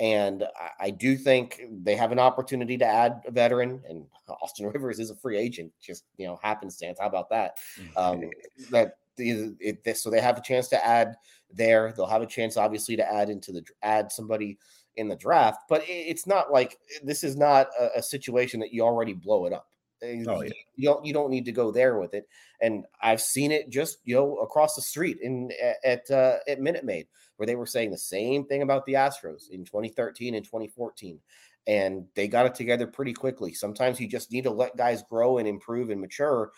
[0.00, 4.06] And I, I do think they have an opportunity to add a veteran, and
[4.42, 6.98] Austin Rivers is a free agent, just you know, happenstance.
[6.98, 7.58] How about that?
[7.96, 8.30] Um,
[8.70, 11.14] that the, it, so they have a chance to add
[11.52, 11.92] there.
[11.96, 14.58] They'll have a chance, obviously, to add into the add somebody
[14.96, 15.60] in the draft.
[15.68, 19.46] But it, it's not like this is not a, a situation that you already blow
[19.46, 19.68] it up.
[20.02, 20.50] Oh, yeah.
[20.74, 22.26] You don't you don't need to go there with it.
[22.60, 25.50] And I've seen it just you know across the street in
[25.84, 29.50] at uh, at Minute Maid where they were saying the same thing about the Astros
[29.50, 31.18] in 2013 and 2014.
[31.66, 33.52] And they got it together pretty quickly.
[33.52, 36.50] Sometimes you just need to let guys grow and improve and mature.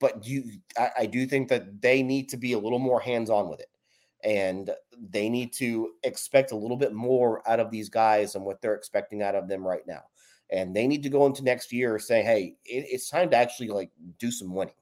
[0.00, 0.44] But you,
[0.76, 3.60] I, I do think that they need to be a little more hands on with
[3.60, 3.70] it.
[4.24, 4.70] And
[5.10, 8.74] they need to expect a little bit more out of these guys and what they're
[8.74, 10.02] expecting out of them right now.
[10.50, 13.68] And they need to go into next year saying, hey, it, it's time to actually
[13.68, 14.74] like do some winning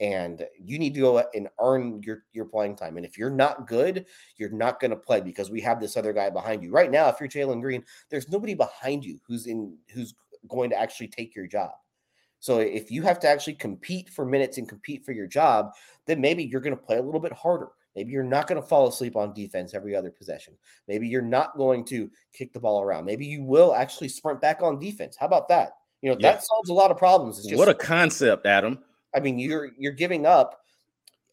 [0.00, 2.96] and you need to go and earn your your playing time.
[2.96, 6.12] And if you're not good, you're not going to play because we have this other
[6.12, 7.08] guy behind you right now.
[7.08, 10.14] If you're Jalen Green, there's nobody behind you who's in who's
[10.48, 11.72] going to actually take your job.
[12.40, 15.72] So if you have to actually compete for minutes and compete for your job,
[16.06, 17.68] then maybe you're going to play a little bit harder.
[17.94, 20.54] Maybe you're not going to fall asleep on defense every other possession.
[20.88, 23.04] Maybe you're not going to kick the ball around.
[23.04, 25.16] Maybe you will actually sprint back on defense.
[25.18, 25.72] How about that?
[26.00, 26.32] You know, Yeah.
[26.32, 27.38] that solves a lot of problems.
[27.38, 28.78] It's just what a concept, Adam.
[29.14, 30.62] I mean, you're you're giving up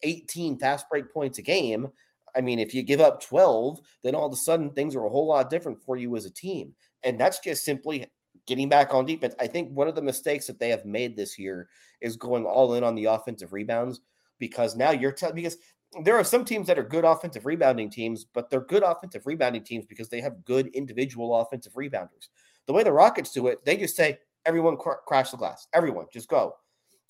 [0.02, 1.88] 18 fast break points a game.
[2.36, 5.08] I mean, if you give up 12, then all of a sudden things are a
[5.08, 6.74] whole lot different for you as a team.
[7.02, 8.06] And that's just simply
[8.48, 9.34] getting back on defense.
[9.38, 11.68] I think one of the mistakes that they have made this year
[12.00, 14.00] is going all in on the offensive rebounds
[14.40, 15.58] because now you're telling because
[16.02, 19.62] there are some teams that are good offensive rebounding teams, but they're good offensive rebounding
[19.62, 22.28] teams because they have good individual offensive rebounders.
[22.66, 26.06] The way the Rockets do it, they just say, everyone cr- crash the glass, everyone
[26.12, 26.54] just go.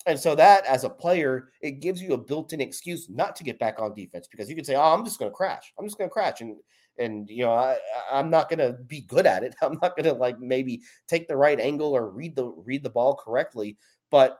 [0.05, 3.59] And so that as a player, it gives you a built-in excuse not to get
[3.59, 5.73] back on defense because you can say, "Oh, I'm just going to crash.
[5.77, 6.55] I'm just going to crash," and
[6.99, 7.77] and you know I,
[8.11, 9.55] I'm not going to be good at it.
[9.61, 12.89] I'm not going to like maybe take the right angle or read the read the
[12.89, 13.77] ball correctly,
[14.11, 14.39] but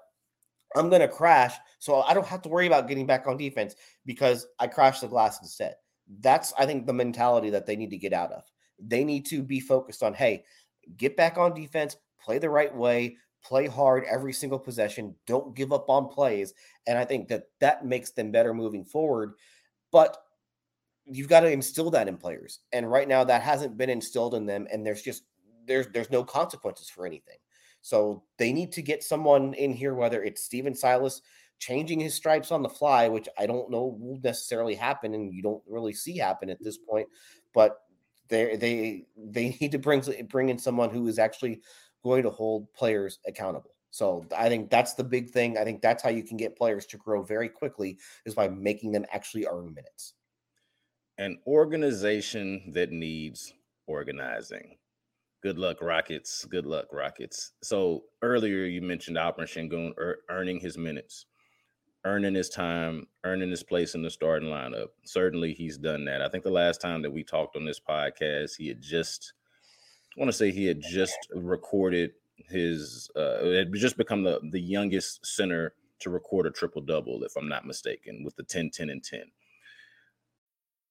[0.75, 3.75] I'm going to crash, so I don't have to worry about getting back on defense
[4.05, 5.75] because I crashed the glass instead.
[6.19, 8.43] That's I think the mentality that they need to get out of.
[8.79, 10.43] They need to be focused on, hey,
[10.95, 15.73] get back on defense, play the right way, play hard every single possession, don't give
[15.73, 16.53] up on plays,
[16.87, 19.33] and I think that that makes them better moving forward.
[19.91, 20.17] But
[21.11, 24.45] you've got to instill that in players, and right now that hasn't been instilled in
[24.45, 25.23] them, and there's just
[25.65, 27.37] there's there's no consequences for anything.
[27.81, 31.21] So they need to get someone in here, whether it's Stephen Silas
[31.59, 35.41] changing his stripes on the fly, which I don't know will necessarily happen, and you
[35.41, 37.07] don't really see happen at this point.
[37.53, 37.77] But
[38.29, 41.61] they they they need to bring bring in someone who is actually
[42.03, 43.71] going to hold players accountable.
[43.91, 45.57] So I think that's the big thing.
[45.57, 48.91] I think that's how you can get players to grow very quickly is by making
[48.91, 50.13] them actually earn minutes.
[51.19, 53.53] An organization that needs
[53.87, 54.77] organizing.
[55.43, 56.45] Good luck, Rockets.
[56.45, 57.51] Good luck, Rockets.
[57.61, 61.25] So earlier you mentioned Alperen Şengün ear- earning his minutes,
[62.05, 64.87] earning his time, earning his place in the starting lineup.
[65.03, 66.21] Certainly he's done that.
[66.21, 69.33] I think the last time that we talked on this podcast, he had just
[70.15, 72.11] I want to say he had just recorded
[72.47, 77.35] his uh had just become the the youngest center to record a triple double, if
[77.35, 79.23] I'm not mistaken, with the 10, 10, and 10.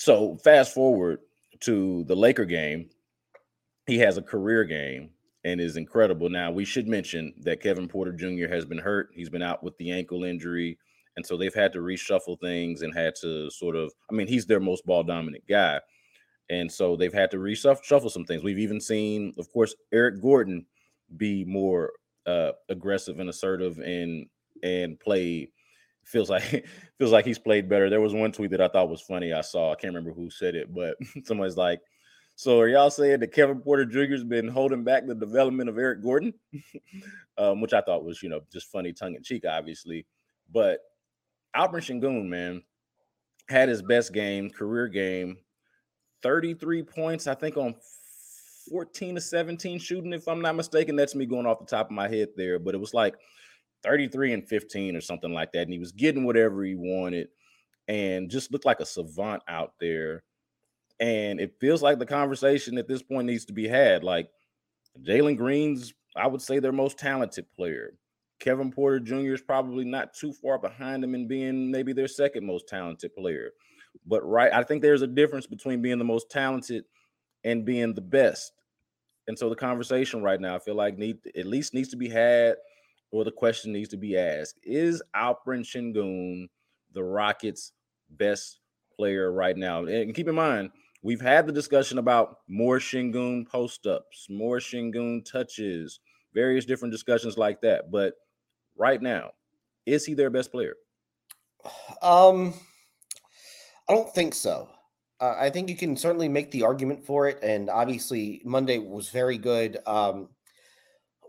[0.00, 1.18] So fast forward
[1.60, 2.88] to the Laker game,
[3.86, 5.10] he has a career game
[5.44, 6.30] and is incredible.
[6.30, 8.48] Now we should mention that Kevin Porter Jr.
[8.48, 9.10] has been hurt.
[9.12, 10.78] He's been out with the ankle injury,
[11.18, 13.92] and so they've had to reshuffle things and had to sort of.
[14.10, 15.80] I mean, he's their most ball dominant guy,
[16.48, 18.42] and so they've had to reshuffle some things.
[18.42, 20.64] We've even seen, of course, Eric Gordon
[21.18, 21.92] be more
[22.24, 24.24] uh, aggressive and assertive and
[24.62, 25.50] and play
[26.10, 26.66] feels like
[26.98, 27.88] feels like he's played better.
[27.88, 29.32] There was one tweet that I thought was funny.
[29.32, 31.80] I saw, I can't remember who said it, but somebody's like,
[32.36, 34.12] "So are y'all saying that Kevin Porter Jr.
[34.12, 36.34] has been holding back the development of Eric Gordon?"
[37.38, 40.06] um, which I thought was, you know, just funny, tongue in cheek, obviously.
[40.52, 40.80] But
[41.56, 42.62] Alperen Şengün, man,
[43.48, 45.38] had his best game, career game,
[46.22, 47.74] 33 points, I think, on
[48.70, 50.96] 14 to 17 shooting, if I'm not mistaken.
[50.96, 53.14] That's me going off the top of my head there, but it was like
[53.82, 55.62] 33 and 15 or something like that.
[55.62, 57.28] And he was getting whatever he wanted
[57.88, 60.22] and just looked like a savant out there.
[61.00, 64.04] And it feels like the conversation at this point needs to be had.
[64.04, 64.30] Like
[65.02, 67.94] Jalen Green's, I would say, their most talented player.
[68.38, 69.34] Kevin Porter Jr.
[69.34, 73.50] is probably not too far behind him in being maybe their second most talented player.
[74.06, 76.84] But right, I think there's a difference between being the most talented
[77.44, 78.52] and being the best.
[79.28, 82.08] And so the conversation right now, I feel like need at least needs to be
[82.08, 82.56] had,
[83.10, 86.48] or the question needs to be asked: Is Alperen Sengun
[86.92, 87.72] the Rockets'
[88.10, 88.60] best
[88.94, 89.84] player right now?
[89.84, 90.70] And keep in mind,
[91.02, 96.00] we've had the discussion about more Sengun post ups, more Sengun touches,
[96.34, 97.90] various different discussions like that.
[97.90, 98.14] But
[98.76, 99.30] right now,
[99.86, 100.74] is he their best player?
[102.02, 102.54] Um,
[103.86, 104.70] I don't think so.
[105.20, 109.36] I think you can certainly make the argument for it, and obviously Monday was very
[109.36, 109.78] good.
[109.86, 110.30] Um,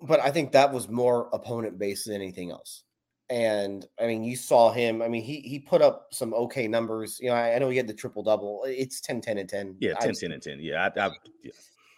[0.01, 2.83] but I think that was more opponent based than anything else.
[3.29, 5.01] And I mean, you saw him.
[5.01, 7.17] I mean, he he put up some okay numbers.
[7.21, 8.63] You know, I, I know he had the triple double.
[8.65, 9.77] It's 10, 10, and 10.
[9.79, 10.59] Yeah, 10, 10, and 10.
[10.59, 10.89] Yeah.
[10.95, 11.11] I, I,
[11.41, 11.51] yeah.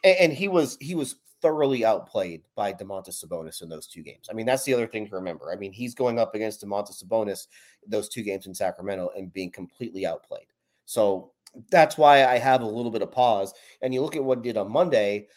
[0.04, 4.28] And, and he was he was thoroughly outplayed by Domantas Sabonis in those two games.
[4.30, 5.52] I mean, that's the other thing to remember.
[5.52, 7.48] I mean, he's going up against Domantas Sabonis
[7.86, 10.48] those two games in Sacramento and being completely outplayed.
[10.86, 11.34] So
[11.70, 13.54] that's why I have a little bit of pause.
[13.82, 15.28] And you look at what he did on Monday,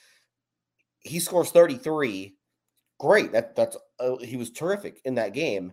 [1.01, 2.36] he scores 33.
[2.99, 3.33] Great.
[3.33, 5.73] That that's uh, he was terrific in that game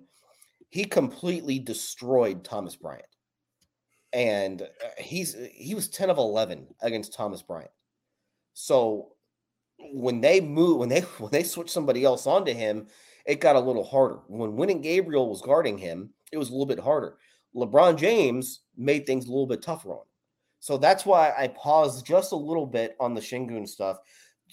[0.74, 3.06] he completely destroyed Thomas Bryant.
[4.12, 4.66] And uh,
[4.98, 7.70] he's he was 10 of 11 against Thomas Bryant.
[8.56, 9.10] So
[9.92, 12.88] when they move when they when they switch somebody else onto him,
[13.28, 14.22] it got a little harder.
[14.26, 17.18] When Wenyen Gabriel was guarding him, it was a little bit harder.
[17.56, 20.08] LeBron James made things a little bit tougher on him.
[20.60, 24.00] So that's why I paused just a little bit on the Sengun stuff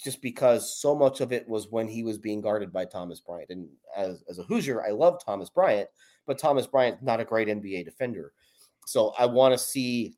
[0.01, 3.49] just because so much of it was when he was being guarded by Thomas Bryant.
[3.51, 5.89] And as, as a Hoosier, I love Thomas Bryant,
[6.25, 8.33] but Thomas Bryant's not a great NBA defender.
[8.85, 10.15] So I want to see.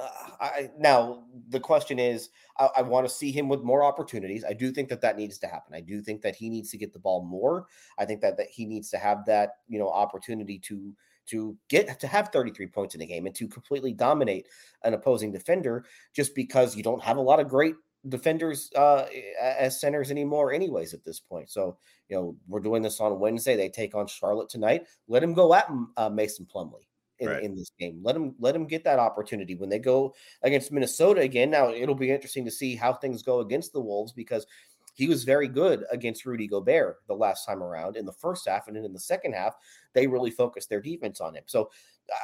[0.00, 0.08] Uh,
[0.40, 4.44] I, now the question is, I, I want to see him with more opportunities.
[4.48, 5.74] I do think that that needs to happen.
[5.74, 7.66] I do think that he needs to get the ball more.
[7.98, 10.94] I think that that he needs to have that you know opportunity to
[11.30, 14.46] to get to have 33 points in a game and to completely dominate
[14.84, 17.74] an opposing defender just because you don't have a lot of great
[18.08, 19.06] defenders uh,
[19.40, 21.50] as centers anymore, anyways, at this point.
[21.50, 21.76] So,
[22.08, 23.56] you know, we're doing this on Wednesday.
[23.56, 24.86] They take on Charlotte tonight.
[25.08, 26.86] Let him go at uh, Mason Plumlee.
[27.20, 27.42] In, right.
[27.42, 31.20] in this game, let him let him get that opportunity when they go against Minnesota
[31.22, 31.50] again.
[31.50, 34.46] Now it'll be interesting to see how things go against the Wolves because
[34.94, 38.68] he was very good against Rudy Gobert the last time around in the first half,
[38.68, 39.54] and then in the second half,
[39.94, 41.42] they really focused their defense on him.
[41.46, 41.70] So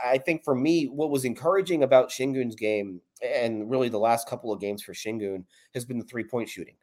[0.04, 4.52] I think for me, what was encouraging about Sengun's game and really the last couple
[4.52, 5.44] of games for Sengun
[5.74, 6.76] has been the three point shooting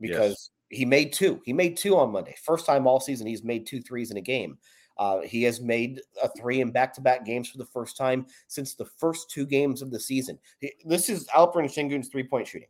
[0.00, 0.78] because yes.
[0.78, 1.40] he made two.
[1.44, 2.34] He made two on Monday.
[2.42, 4.58] First time all season he's made two threes in a game.
[4.98, 8.26] Uh, he has made a three in back to back games for the first time
[8.48, 10.38] since the first two games of the season.
[10.84, 12.68] This is Alperen Sengun's three point shooting.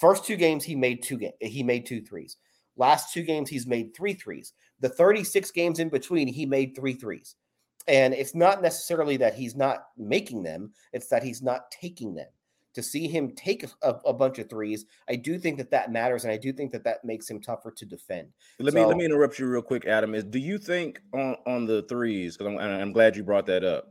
[0.00, 2.38] First two games he made two ga- he made two threes.
[2.76, 4.54] Last two games he's made three threes.
[4.80, 7.36] The 36 games in between he made three threes.
[7.88, 12.28] And it's not necessarily that he's not making them, it's that he's not taking them.
[12.74, 16.24] To see him take a, a, bunch of threes, I do think that that matters,
[16.24, 18.28] and I do think that that makes him tougher to defend.
[18.58, 20.14] Let so, me let me interrupt you real quick, Adam.
[20.14, 22.38] Is do you think on on the threes?
[22.38, 23.90] Because I'm, I'm glad you brought that up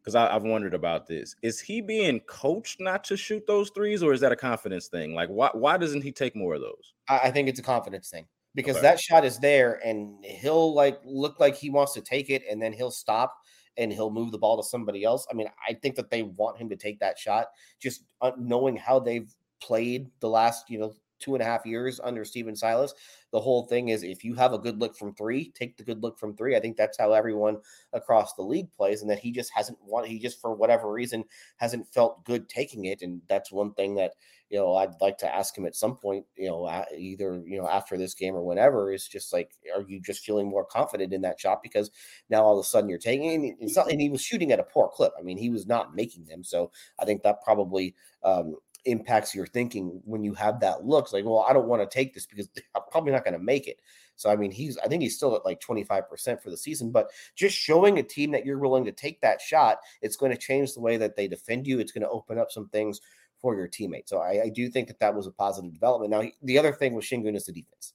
[0.00, 1.34] because I've wondered about this.
[1.42, 5.12] Is he being coached not to shoot those threes, or is that a confidence thing?
[5.12, 6.94] Like, why why doesn't he take more of those?
[7.08, 8.82] I, I think it's a confidence thing because okay.
[8.82, 12.60] that shot is there and he'll like look like he wants to take it and
[12.60, 13.36] then he'll stop
[13.76, 15.26] and he'll move the ball to somebody else.
[15.30, 17.46] I mean, I think that they want him to take that shot
[17.80, 22.00] just uh, knowing how they've played the last, you know, two and a half years
[22.02, 22.94] under Stephen Silas.
[23.30, 26.02] The whole thing is if you have a good look from three, take the good
[26.02, 26.56] look from three.
[26.56, 27.58] I think that's how everyone
[27.92, 31.24] across the league plays, and that he just hasn't want he just for whatever reason
[31.58, 33.02] hasn't felt good taking it.
[33.02, 34.14] And that's one thing that
[34.50, 36.66] you know, I'd like to ask him at some point, you know,
[36.98, 40.48] either, you know, after this game or whenever, is just like, are you just feeling
[40.48, 41.62] more confident in that shot?
[41.62, 41.90] Because
[42.28, 44.64] now all of a sudden you're taking it's not, and he was shooting at a
[44.64, 45.12] poor clip.
[45.16, 46.42] I mean, he was not making them.
[46.42, 51.12] So I think that probably um, impacts your thinking when you have that look.
[51.12, 53.68] Like, well, I don't want to take this because I'm probably not going to make
[53.68, 53.80] it.
[54.16, 57.08] So I mean, he's I think he's still at like 25% for the season, but
[57.36, 60.74] just showing a team that you're willing to take that shot, it's going to change
[60.74, 61.78] the way that they defend you.
[61.78, 63.00] It's going to open up some things
[63.40, 64.08] for your teammate.
[64.08, 66.10] So I, I, do think that that was a positive development.
[66.10, 67.94] Now, the other thing with Sengun is the defense.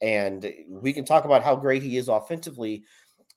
[0.00, 2.84] And we can talk about how great he is offensively,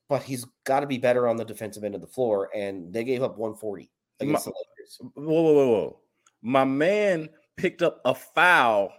[0.09, 2.49] but he's got to be better on the defensive end of the floor.
[2.53, 3.89] And they gave up 140
[4.19, 5.13] against My, the Lakers.
[5.15, 5.99] Whoa, whoa, whoa, whoa.
[6.41, 8.93] My man picked up a foul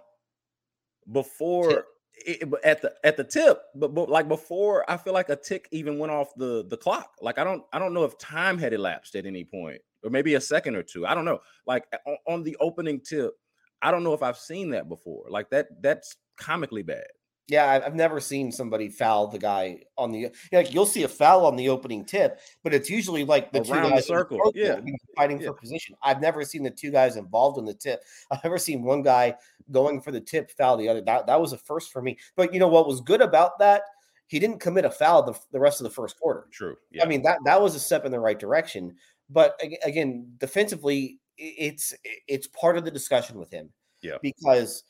[1.11, 1.85] before
[2.27, 5.69] it, at the at the tip, but, but like before, I feel like a tick
[5.71, 7.15] even went off the the clock.
[7.23, 9.81] Like I don't I don't know if time had elapsed at any point.
[10.05, 11.07] Or maybe a second or two.
[11.07, 11.41] I don't know.
[11.67, 13.33] Like on, on the opening tip,
[13.83, 15.27] I don't know if I've seen that before.
[15.29, 17.07] Like that that's comically bad.
[17.49, 20.75] Yeah, I've never seen somebody foul the guy on the like.
[20.75, 23.89] You'll see a foul on the opening tip, but it's usually like the Around two
[23.89, 24.81] the guys circle, yeah.
[25.17, 25.49] fighting Yeah.
[25.49, 25.97] for position.
[26.03, 28.03] I've never seen the two guys involved in the tip.
[28.31, 29.35] I've never seen one guy
[29.71, 31.01] going for the tip foul the other.
[31.01, 32.19] That that was a first for me.
[32.37, 33.81] But you know what was good about that?
[34.29, 36.47] He didn't commit a foul the, the rest of the first quarter.
[36.53, 36.77] True.
[36.93, 37.03] Yeah.
[37.05, 38.95] I mean that that was a step in the right direction.
[39.31, 41.95] But again, defensively, it's
[42.27, 43.71] it's part of the discussion with him.
[44.01, 44.19] Yeah.
[44.23, 44.85] because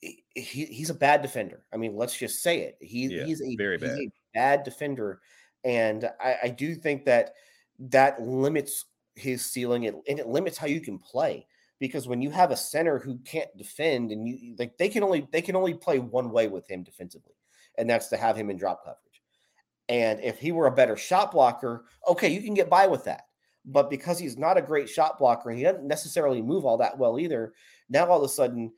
[0.00, 1.64] he, he- he's a bad defender.
[1.72, 2.76] I mean, let's just say it.
[2.80, 3.98] He, Yeah, he's a very he's bad.
[3.98, 5.20] a bad defender,
[5.64, 7.32] and I, I do think that
[7.80, 8.84] that limits
[9.16, 11.46] his ceiling and, and it limits how you can play.
[11.80, 15.26] Because when you have a center who can't defend, and you like they can only
[15.32, 17.34] they can only play one way with him defensively,
[17.78, 18.98] and that's to have him in drop coverage.
[19.88, 23.22] And if he were a better shot blocker, okay, you can get by with that.
[23.64, 26.98] But because he's not a great shot blocker and he doesn't necessarily move all that
[26.98, 27.54] well either,
[27.88, 28.72] now all of a sudden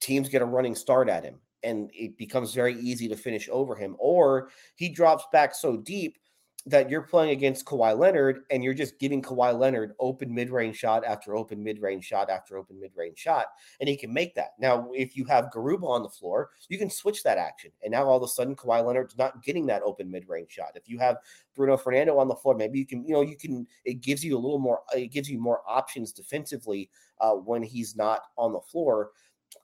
[0.00, 3.74] teams get a running start at him and it becomes very easy to finish over
[3.74, 3.96] him.
[3.98, 6.18] Or he drops back so deep
[6.66, 10.76] that you're playing against Kawhi Leonard and you're just giving Kawhi Leonard open mid range
[10.76, 13.46] shot after open mid range shot after open mid range shot,
[13.80, 14.50] and he can make that.
[14.58, 18.04] Now, if you have Garuba on the floor, you can switch that action, and now
[18.04, 20.72] all of a sudden Kawhi Leonard's not getting that open mid range shot.
[20.74, 21.16] If you have
[21.54, 23.66] Bruno Fernando on the floor, maybe you can, you know, you can.
[23.84, 24.80] It gives you a little more.
[24.94, 26.90] It gives you more options defensively
[27.20, 29.10] uh, when he's not on the floor.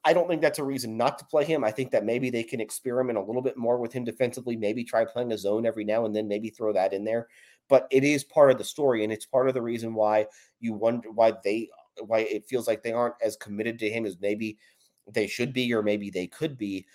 [0.04, 1.64] I don't think that's a reason not to play him.
[1.64, 4.84] I think that maybe they can experiment a little bit more with him defensively, maybe
[4.84, 7.28] try playing a zone every now and then, maybe throw that in there.
[7.68, 10.26] But it is part of the story, and it's part of the reason why
[10.60, 11.68] you wonder why they
[12.00, 14.58] why it feels like they aren't as committed to him as maybe
[15.10, 16.86] they should be, or maybe they could be.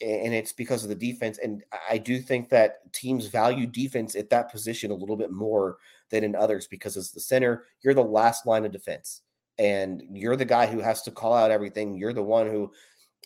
[0.00, 1.38] And it's because of the defense.
[1.38, 5.78] And I do think that teams value defense at that position a little bit more
[6.10, 9.22] than in others because as the center, you're the last line of defense
[9.58, 11.96] and you're the guy who has to call out everything.
[11.96, 12.70] You're the one who,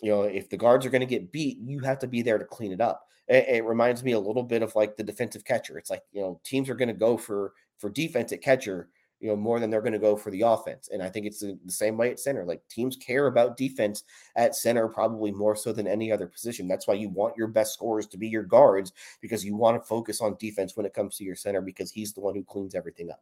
[0.01, 2.37] you know, if the guards are going to get beat, you have to be there
[2.37, 3.07] to clean it up.
[3.27, 5.77] It, it reminds me a little bit of like the defensive catcher.
[5.77, 9.27] It's like you know teams are going to go for for defense at catcher, you
[9.27, 10.89] know, more than they're going to go for the offense.
[10.91, 12.43] And I think it's the, the same way at center.
[12.43, 14.03] Like teams care about defense
[14.35, 16.67] at center probably more so than any other position.
[16.67, 19.87] That's why you want your best scorers to be your guards because you want to
[19.87, 22.75] focus on defense when it comes to your center because he's the one who cleans
[22.75, 23.21] everything up.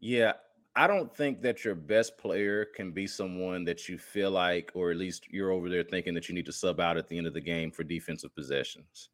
[0.00, 0.32] Yeah,
[0.76, 4.90] I don't think that your best player can be someone that you feel like, or
[4.90, 7.28] at least you're over there thinking that you need to sub out at the end
[7.28, 9.10] of the game for defensive possessions.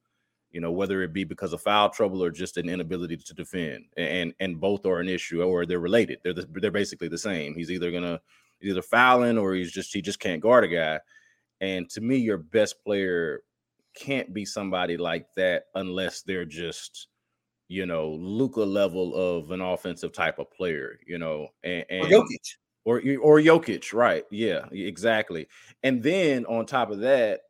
[0.52, 3.84] You know, whether it be because of foul trouble or just an inability to defend,
[3.96, 6.18] and and both are an issue, or they're related.
[6.24, 7.54] They're the, they're basically the same.
[7.54, 8.20] He's either gonna
[8.58, 11.00] he's either fouling or he's just he just can't guard a guy.
[11.60, 13.42] And to me, your best player
[13.94, 17.08] can't be somebody like that unless they're just
[17.70, 22.12] you know, Luka level of an offensive type of player, you know, and, Or and
[22.12, 22.56] Jokic.
[22.84, 24.24] or or Jokic, right?
[24.32, 25.46] Yeah, exactly.
[25.84, 27.42] And then on top of that,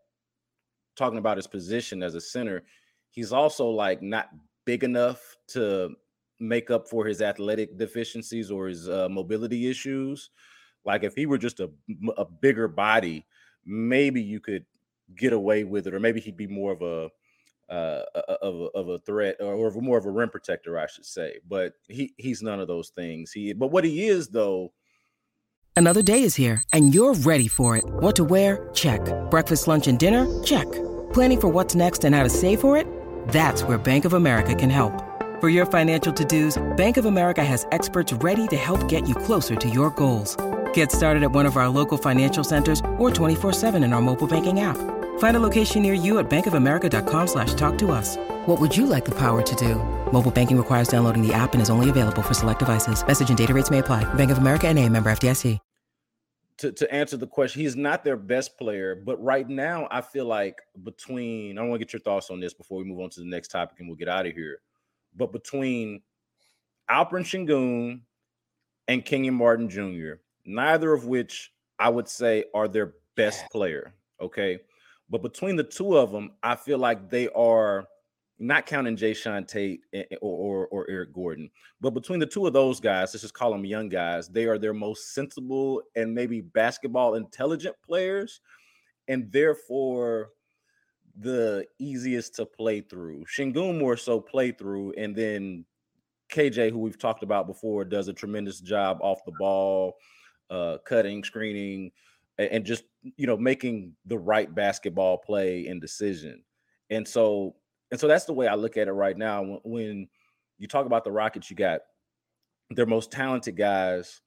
[0.95, 2.65] talking about his position as a center,
[3.09, 4.29] he's also like not
[4.67, 5.97] big enough to
[6.39, 10.29] make up for his athletic deficiencies or his uh, mobility issues.
[10.85, 11.71] Like if he were just a
[12.19, 13.25] a bigger body,
[13.65, 14.67] maybe you could
[15.17, 17.09] get away with it, or maybe he'd be more of a
[17.71, 18.03] uh,
[18.43, 21.39] of a, of a threat or, or more of a rim protector, I should say.
[21.49, 23.33] But he he's none of those things.
[23.33, 24.73] He but what he is though.
[25.77, 27.85] Another day is here, and you're ready for it.
[27.87, 28.69] What to wear?
[28.75, 29.01] Check.
[29.31, 30.27] Breakfast, lunch, and dinner?
[30.43, 30.71] Check.
[31.15, 32.87] Planning for what's next and how to save for it?
[33.29, 34.93] That's where Bank of America can help.
[35.41, 39.57] For your financial to-dos, Bank of America has experts ready to help get you closer
[39.57, 40.37] to your goals.
[40.75, 44.61] Get started at one of our local financial centers or 24-7 in our mobile banking
[44.61, 44.77] app.
[45.21, 48.17] Find a location near you at bankofamerica.com slash talk to us.
[48.47, 49.77] What would you like the power to do?
[50.13, 53.07] Mobile banking requires downloading the app and is only available for select devices.
[53.07, 54.05] Message and data rates may apply.
[54.15, 55.59] Bank of America and a member FDIC.
[56.61, 60.27] to, to answer the question, he's not their best player, but right now I feel
[60.27, 63.21] like between I want to get your thoughts on this before we move on to
[63.21, 64.61] the next topic and we'll get out of here.
[65.17, 66.03] But between
[66.91, 68.01] Alperen Sengun
[68.89, 73.95] and Kenyon Martin Jr., neither of which I would say are their best player.
[74.21, 74.61] Okay.
[75.11, 77.87] But between the two of them, I feel like they are
[78.39, 79.83] not counting Jae'Sean Tate
[80.23, 81.51] or, or, or Eric Gordon,
[81.81, 84.57] but between the two of those guys, let's just call them young guys, they are
[84.57, 88.41] their most sensible and maybe basketball intelligent players,
[89.09, 90.31] and therefore
[91.19, 93.25] the easiest to play through.
[93.27, 95.65] Sengun more so play through, and then
[96.33, 99.97] KJ, who we've talked about before, does a tremendous job off the ball,
[100.49, 101.91] uh, cutting, screening,
[102.49, 106.43] and just you know making the right basketball play and decision.
[106.91, 107.55] And so,
[107.91, 109.43] and so that's the way I look at it right now.
[109.43, 110.09] When, when
[110.59, 111.81] you talk about the Rockets, you got
[112.71, 114.21] their most talented guys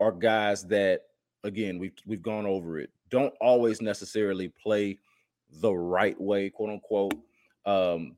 [0.00, 1.02] are guys that,
[1.44, 4.98] again, we've we've gone over it, don't always necessarily play
[5.60, 7.14] the right way, quote unquote.
[7.66, 8.16] Um,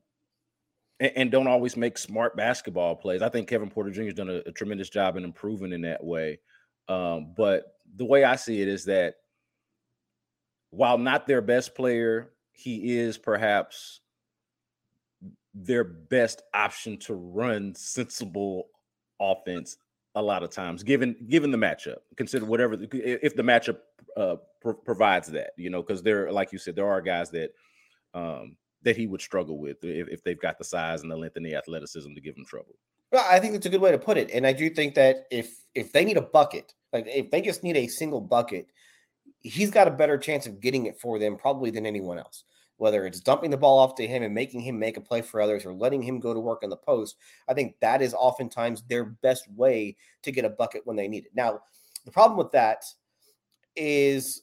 [0.99, 3.21] and, and don't always make smart basketball plays.
[3.21, 4.03] I think Kevin Porter Jr.
[4.03, 6.39] has done a, a tremendous job in improving in that way.
[6.87, 9.15] Um, but the way I see it is that
[10.71, 14.01] while not their best player, he is perhaps
[15.53, 18.69] their best option to run sensible
[19.19, 19.77] offense
[20.15, 23.77] a lot of times given given the matchup consider whatever if the matchup
[24.17, 27.51] uh, pro- provides that you know because there like you said there are guys that
[28.13, 31.37] um that he would struggle with if, if they've got the size and the length
[31.37, 32.75] and the athleticism to give him trouble.
[33.11, 35.27] Well i think that's a good way to put it and i do think that
[35.31, 38.67] if if they need a bucket like if they just need a single bucket
[39.41, 42.43] he's got a better chance of getting it for them probably than anyone else
[42.81, 45.39] whether it's dumping the ball off to him and making him make a play for
[45.39, 47.15] others or letting him go to work on the post,
[47.47, 51.25] I think that is oftentimes their best way to get a bucket when they need
[51.25, 51.31] it.
[51.35, 51.59] Now,
[52.05, 52.83] the problem with that
[53.75, 54.41] is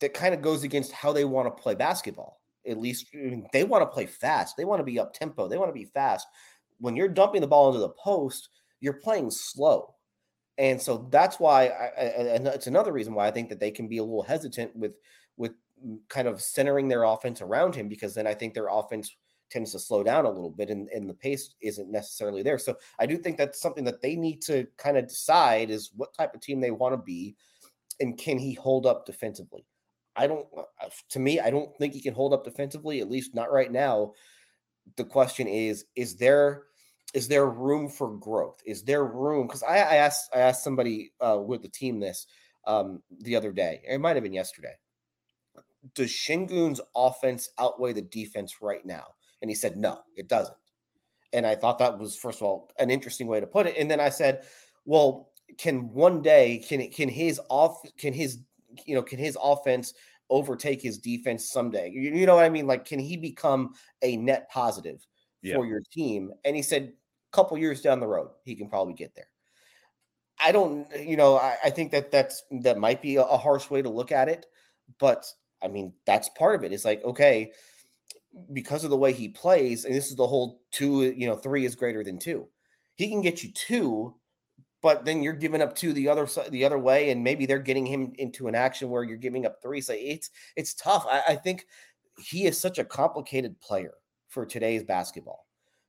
[0.00, 2.40] that kind of goes against how they want to play basketball.
[2.66, 4.56] At least I mean, they want to play fast.
[4.56, 5.46] They want to be up tempo.
[5.46, 6.26] They want to be fast.
[6.78, 8.48] When you're dumping the ball into the post,
[8.80, 9.94] you're playing slow.
[10.58, 13.88] And so that's why I, and it's another reason why I think that they can
[13.88, 14.96] be a little hesitant with
[15.36, 15.52] with
[16.08, 19.14] kind of centering their offense around him because then I think their offense
[19.50, 22.58] tends to slow down a little bit and, and the pace isn't necessarily there.
[22.58, 26.14] So I do think that's something that they need to kind of decide is what
[26.14, 27.36] type of team they want to be
[28.00, 29.64] and can he hold up defensively?
[30.16, 33.34] I don't uh, to me, I don't think he can hold up defensively, at least
[33.34, 34.14] not right now.
[34.96, 36.64] The question is, is there
[37.14, 38.60] is there room for growth?
[38.66, 39.46] Is there room?
[39.46, 42.26] Because I, I asked I asked somebody uh, with the team this
[42.66, 43.82] um, the other day.
[43.88, 44.74] It might have been yesterday
[45.94, 49.04] does Sengun's offense outweigh the defense right now?
[49.40, 50.56] And he said, no, it doesn't.
[51.32, 53.76] And I thought that was, first of all, an interesting way to put it.
[53.78, 54.44] And then I said,
[54.84, 58.40] well, can one day can can his off can his
[58.84, 59.94] you know can his offense
[60.28, 61.90] overtake his defense someday?
[61.90, 62.66] You, you know what I mean?
[62.66, 65.06] Like, can he become a net positive
[65.46, 65.54] yeah.
[65.54, 66.32] for your team?
[66.44, 66.92] And he said,
[67.32, 69.28] a couple years down the road, he can probably get there.
[70.38, 73.70] I don't, you know, I, I think that that's that might be a, a harsh
[73.70, 74.46] way to look at it,
[74.98, 75.24] but
[75.62, 76.72] I mean, that's part of it.
[76.72, 77.52] It's like, okay,
[78.52, 81.64] because of the way he plays, and this is the whole two, you know, three
[81.64, 82.48] is greater than two.
[82.96, 84.14] He can get you two,
[84.82, 87.58] but then you're giving up two the other side, the other way, and maybe they're
[87.58, 89.80] getting him into an action where you're giving up three.
[89.80, 91.06] So it's it's tough.
[91.08, 91.66] I, I think
[92.18, 93.94] he is such a complicated player
[94.36, 95.46] for today's basketball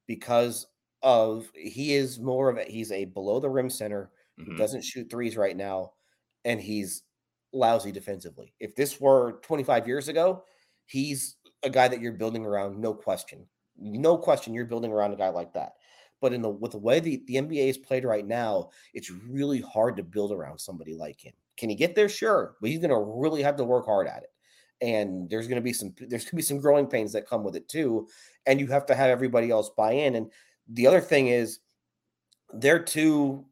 [0.08, 0.68] because
[1.04, 4.50] of he is more of a he's a below the rim center mm-hmm.
[4.50, 5.92] who doesn't shoot threes right now,
[6.46, 7.04] and he's
[7.52, 8.54] lousy defensively.
[8.62, 10.46] If this were 25 years ago,
[10.86, 13.46] he's a guy that you're building around, no question.
[13.78, 15.74] No question you're building around a guy like that.
[16.22, 19.60] But in the with the way the, the NBA is played right now, it's really
[19.60, 21.34] hard to build around somebody like him.
[21.58, 22.08] Can he get there?
[22.08, 24.30] Sure, but he's gonna really have to work hard at it.
[24.82, 27.68] And there's gonna be some there's gonna be some growing pains that come with it
[27.68, 28.08] too.
[28.46, 30.16] And you have to have everybody else buy in.
[30.16, 30.32] And
[30.68, 31.60] the other thing is
[32.54, 33.46] they're two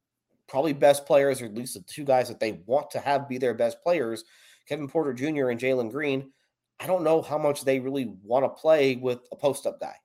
[0.48, 3.38] probably best players, or at least the two guys that they want to have be
[3.38, 4.24] their best players,
[4.68, 5.50] Kevin Porter Jr.
[5.50, 6.32] and Jalen Green.
[6.80, 9.96] I don't know how much they really want to play with a post up guy.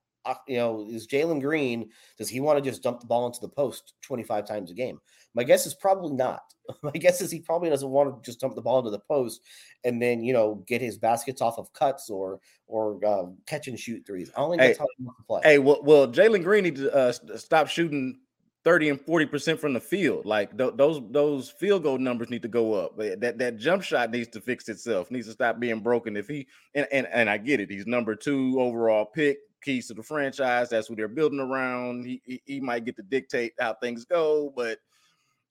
[0.46, 3.48] You know, is Jalen Green, does he want to just dump the ball into the
[3.48, 5.00] post 25 times a game?
[5.34, 6.42] My guess is probably not.
[6.82, 9.42] My guess is he probably doesn't want to just dump the ball into the post
[9.84, 13.78] and then, you know, get his baskets off of cuts or or uh, catch and
[13.78, 14.30] shoot threes.
[14.36, 15.40] I don't think hey, that's how he wants to play.
[15.44, 18.20] Hey, well, well Jalen Green needs to uh, stop shooting
[18.64, 20.26] 30 and 40 percent from the field.
[20.26, 22.96] Like th- those those field goal numbers need to go up.
[22.96, 25.10] That that jump shot needs to fix itself.
[25.10, 26.16] Needs to stop being broken.
[26.16, 29.94] If he and and, and I get it, he's number two overall pick, keys to
[29.94, 30.68] the franchise.
[30.68, 32.04] That's what they're building around.
[32.04, 34.78] He he, he might get to dictate how things go, but.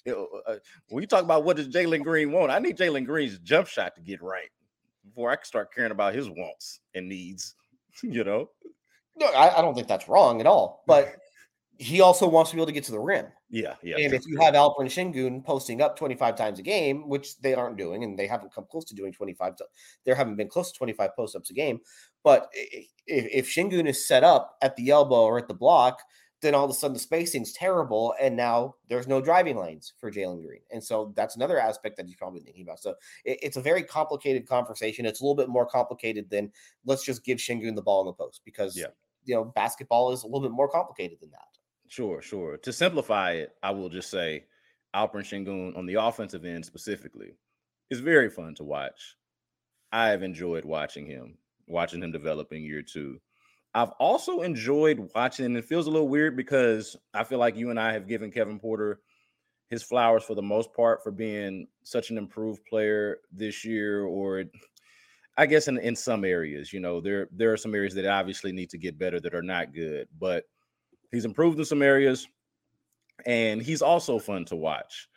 [0.08, 0.56] Uh,
[0.90, 3.96] when you talk about what does Jalen Green want, I need Jalen Green's jump shot
[3.96, 4.50] to get right
[5.06, 7.56] before I can start caring about his wants and needs.
[8.02, 8.50] You know,
[9.18, 10.84] no, I, I don't think that's wrong at all.
[10.88, 11.18] But
[11.80, 13.26] he also wants to be able to get to the rim.
[13.50, 13.98] Yeah, yeah.
[13.98, 17.78] And if you have Alperen Sengun posting up 25 times a game, which they aren't
[17.78, 19.66] doing, and they haven't come close to doing 25, to,
[20.06, 21.80] there haven't been close to 25 post ups a game.
[22.24, 26.02] But if, if Sengun is set up at the elbow or at the block,
[26.42, 30.12] then all of a sudden the spacing's terrible, and now there's no driving lanes for
[30.12, 32.80] Jalen Green, and so that's another aspect that he's probably thinking about.
[32.80, 35.06] So it, it's a very complicated conversation.
[35.06, 36.52] It's a little bit more complicated than
[36.86, 38.88] let's just give Sengun the ball in the post because yeah.
[39.26, 41.48] you know basketball is a little bit more complicated than that.
[41.90, 42.58] Sure, sure.
[42.58, 44.46] To simplify it, I will just say
[44.96, 47.36] Alperen Sengun on the offensive end specifically
[47.90, 49.16] is very fun to watch.
[49.92, 51.38] I have enjoyed watching him,
[51.68, 53.20] watching him develop in year two.
[53.74, 57.70] I've also enjoyed watching, and it feels a little weird because I feel like you
[57.70, 59.02] and I have given Kevin Porter
[59.70, 64.46] his flowers for the most part for being such an improved player this year, or
[65.38, 68.52] I guess in, in some areas, you know, there there are some areas that obviously
[68.52, 70.46] need to get better that are not good, but
[71.12, 72.28] he's improved in some areas,
[73.28, 75.08] and he's also fun to watch.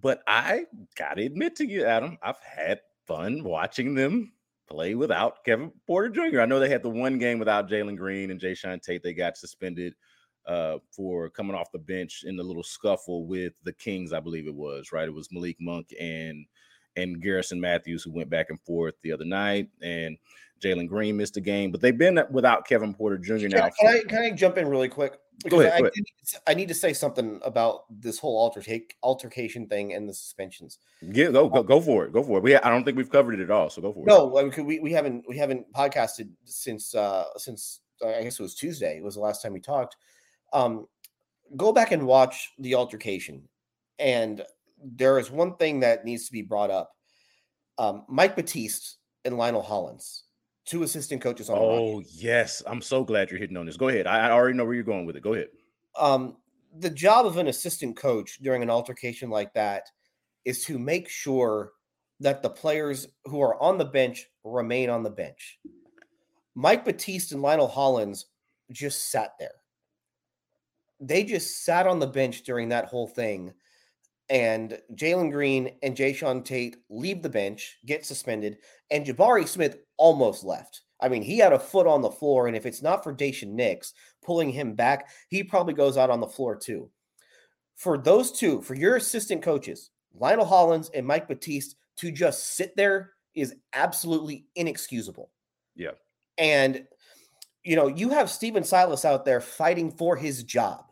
[0.00, 4.32] But I gotta admit to you, Adam, I've had fun watching them
[4.68, 6.40] play without Kevin Porter Jr.
[6.40, 9.02] I know they had the one game without Jalen Green and Jae'Sean Tate.
[9.02, 9.94] They got suspended
[10.46, 14.46] uh, for coming off the bench in the little scuffle with the Kings, I believe
[14.46, 15.08] it was, right?
[15.08, 16.46] It was Malik Monk and
[16.96, 20.16] and Garrison Matthews who went back and forth the other night, and
[20.62, 23.48] Jalen Green missed a game, but they've been without Kevin Porter Jr.
[23.48, 23.68] now.
[23.78, 25.18] Can, I, can I jump in really quick?
[25.48, 26.42] Go ahead, I, go ahead.
[26.46, 30.78] I, need to say something about this whole alterca- altercation thing and the suspensions.
[31.02, 32.12] Yeah, go, go go for it.
[32.12, 32.42] Go for it.
[32.42, 34.06] We I don't think we've covered it at all, so go for it.
[34.06, 34.26] No,
[34.64, 38.96] we we haven't we haven't podcasted since uh since I guess it was Tuesday.
[38.96, 39.96] It was the last time we talked.
[40.52, 40.86] Um,
[41.56, 43.42] go back and watch the altercation,
[43.98, 44.42] and
[44.82, 46.92] there is one thing that needs to be brought up.
[47.78, 50.24] Um, Mike Batiste and Lionel Hollins,
[50.66, 51.56] two assistant coaches on.
[51.58, 53.76] Oh yes, I'm so glad you're hitting on this.
[53.76, 54.06] Go ahead.
[54.06, 55.22] I, I already know where you're going with it.
[55.22, 55.48] Go ahead.
[55.98, 56.36] Um,
[56.78, 59.84] the job of an assistant coach during an altercation like that
[60.44, 61.72] is to make sure
[62.20, 65.58] that the players who are on the bench remain on the bench.
[66.54, 68.26] Mike Batiste and Lionel Hollins
[68.72, 69.50] just sat there
[71.00, 73.52] they just sat on the bench during that whole thing.
[74.28, 78.58] And Jalen Green and Jae'Sean Tate leave the bench, get suspended,
[78.90, 80.82] and Jabari Smith almost left.
[81.00, 83.52] I mean, he had a foot on the floor, and if it's not for Daishen
[83.52, 83.92] Nix
[84.24, 86.90] pulling him back, he probably goes out on the floor too.
[87.76, 92.74] For those two, for your assistant coaches, Lionel Hollins and Mike Batiste, to just sit
[92.76, 95.30] there is absolutely inexcusable.
[95.74, 95.92] Yeah.
[96.38, 96.86] And
[97.66, 100.85] you know, you have Stephen Silas out there fighting for his job.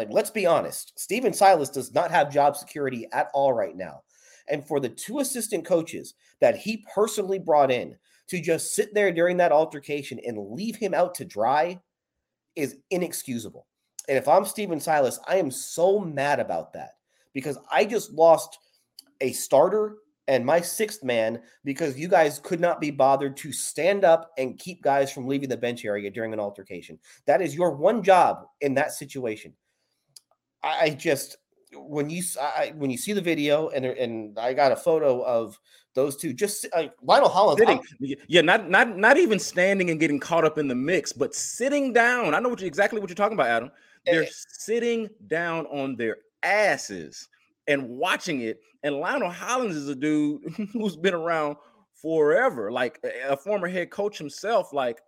[0.00, 4.00] Like, let's be honest, Stephen Silas does not have job security at all right now.
[4.48, 7.96] And for the two assistant coaches that he personally brought in
[8.28, 11.78] to just sit there during that altercation and leave him out to dry
[12.56, 13.66] is inexcusable.
[14.08, 16.92] And if I'm Stephen Silas, I am so mad about that
[17.34, 18.58] because I just lost
[19.20, 19.96] a starter
[20.28, 24.58] and my sixth man because you guys could not be bothered to stand up and
[24.58, 26.98] keep guys from leaving the bench area during an altercation.
[27.26, 29.52] That is your one job in that situation.
[30.62, 31.36] I just
[31.72, 35.58] when you I, when you see the video and and I got a photo of
[35.94, 37.82] those two just like Lionel Hollins sitting,
[38.28, 41.92] yeah, not not not even standing and getting caught up in the mix, but sitting
[41.92, 42.34] down.
[42.34, 43.70] I know what you, exactly what you're talking about, Adam.
[44.06, 47.28] They're and, sitting down on their asses
[47.66, 48.60] and watching it.
[48.82, 50.42] And Lionel Hollins is a dude
[50.72, 51.56] who's been around
[52.00, 54.72] forever, like a former head coach himself.
[54.72, 55.00] Like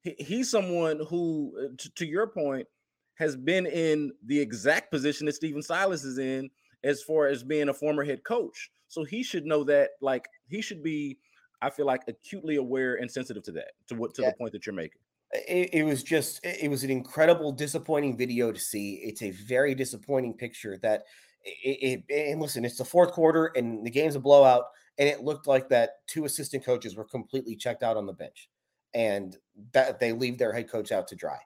[0.00, 2.66] he, he's someone who, uh, to, to your point,
[3.14, 6.50] has been in the exact position that Stephen Silas is in
[6.82, 8.70] as far as being a former head coach.
[8.88, 11.18] So he should know that, like, he should be,
[11.62, 14.30] I feel like, acutely aware and sensitive to that, to what to yeah.
[14.30, 15.00] the point that you're making.
[15.32, 19.00] It, it, was just, it was an incredible, disappointing video to see.
[19.02, 21.04] It's a very disappointing picture that
[21.42, 24.64] it, it, and listen, it's the fourth quarter and the game's a blowout,
[24.98, 28.48] and it looked like that two assistant coaches were completely checked out on the bench,
[28.94, 29.36] and
[29.72, 31.38] that they leave their head coach out to dry.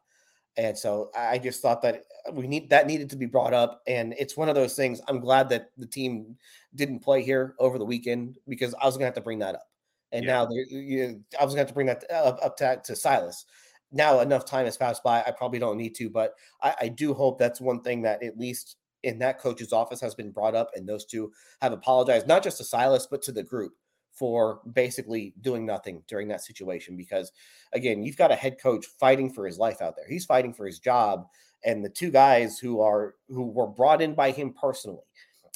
[0.58, 3.80] And so I just thought that uh, we need that needed to be brought up,
[3.86, 5.00] and it's one of those things.
[5.08, 6.36] I'm glad that the team
[6.74, 9.68] didn't play here over the weekend because I was gonna have to bring that up,
[10.10, 10.32] and yeah.
[10.32, 13.46] now you, I was gonna have to bring that up, up to, to Silas
[13.92, 15.22] now enough time has passed by.
[15.26, 18.38] I probably don't need to, but I, I, do hope that's one thing that at
[18.38, 21.32] least in that coach's office has been brought up, and those two
[21.62, 23.72] have apologized, not just to Silas, but to the group
[24.18, 26.96] for basically doing nothing during that situation.
[26.96, 27.32] Because
[27.72, 30.08] again, you've got a head coach fighting for his life out there.
[30.08, 31.26] He's fighting for his job,
[31.64, 35.04] and the two guys who are who were brought in by him personally.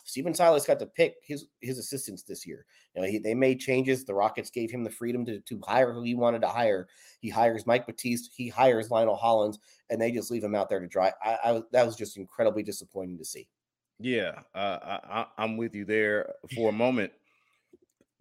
[0.05, 2.67] Stephen Silas got to pick his his assistants this year.
[2.95, 4.05] You know, he, they made changes.
[4.05, 6.89] The Rockets gave him the freedom to, to hire who he wanted to hire.
[7.21, 8.31] He hires Mike Batiste.
[8.35, 9.59] He hires Lionel Hollins,
[9.91, 11.13] and they just leave him out there to dry.
[11.25, 13.49] I, I that was just incredibly disappointing to see.
[14.01, 17.13] Yeah, uh, I, I'm with you there for a moment.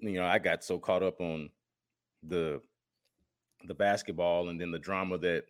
[0.01, 1.49] You know, I got so caught up on
[2.23, 2.61] the
[3.67, 5.43] the basketball and then the drama that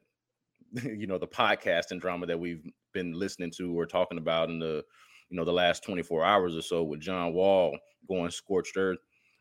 [0.84, 4.60] you know the podcast and drama that we've been listening to or talking about in
[4.60, 4.84] the
[5.30, 7.78] you know the last 24 hours or so with John Wall
[8.08, 9.00] going scorched earth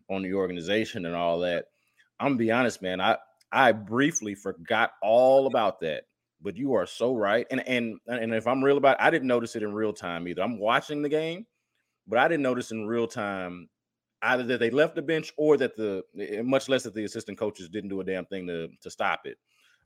[0.08, 1.66] on the organization and all that.
[2.18, 3.00] I'm gonna be honest, man.
[3.00, 3.16] I
[3.52, 6.04] I briefly forgot all about that.
[6.42, 7.46] But you are so right.
[7.50, 10.26] And and and if I'm real about it, I didn't notice it in real time
[10.26, 10.42] either.
[10.42, 11.46] I'm watching the game,
[12.06, 13.68] but I didn't notice in real time
[14.22, 17.38] either that they left the bench or that the eh, much less that the assistant
[17.38, 19.38] coaches didn't do a damn thing to to stop it.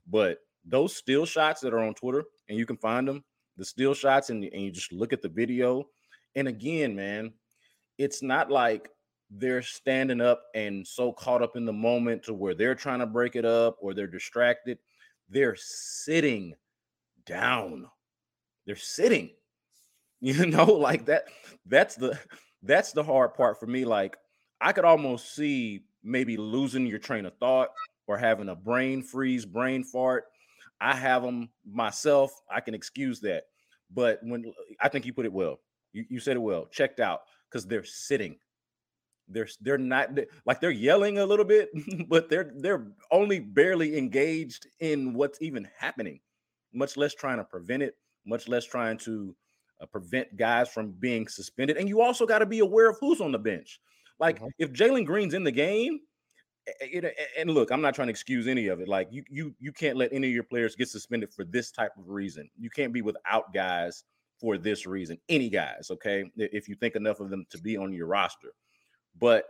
[0.07, 3.23] But those still shots that are on Twitter and you can find them,
[3.57, 5.85] the still shots, and, and you just look at the video,
[6.35, 7.33] And again, man,
[7.97, 8.89] it's not like
[9.29, 13.05] they're standing up and so caught up in the moment to where they're trying to
[13.05, 14.77] break it up or they're distracted.
[15.29, 16.53] They're sitting
[17.25, 17.87] down.
[18.65, 19.31] They're sitting.
[20.21, 21.25] You know, like that.
[21.67, 22.17] That's the
[22.63, 23.85] that's the hard part for me.
[23.85, 24.17] Like
[24.61, 27.69] I could almost see maybe losing your train of thought
[28.07, 30.25] or having a brain freeze, brain fart.
[30.79, 32.31] I have them myself.
[32.49, 33.43] I can excuse that.
[33.93, 35.59] But when I think you put it well,
[35.93, 38.37] you, you said it well, checked out because they're sitting.
[39.27, 40.09] They're they're not
[40.45, 41.69] like they're yelling a little bit,
[42.09, 46.19] but they're they're only barely engaged in what's even happening,
[46.73, 47.95] much less trying to prevent it,
[48.25, 49.35] much less trying to
[49.81, 51.77] uh, prevent guys from being suspended.
[51.77, 53.79] And you also got to be aware of who's on the bench.
[54.19, 54.47] Like mm-hmm.
[54.59, 55.99] if Jalen Green's in the game,
[56.65, 58.87] it, and look, I'm not trying to excuse any of it.
[58.87, 61.91] Like you, you, you can't let any of your players get suspended for this type
[61.97, 62.49] of reason.
[62.59, 64.03] You can't be without guys
[64.39, 65.17] for this reason.
[65.29, 66.25] Any guys, okay?
[66.35, 68.53] If you think enough of them to be on your roster,
[69.19, 69.45] but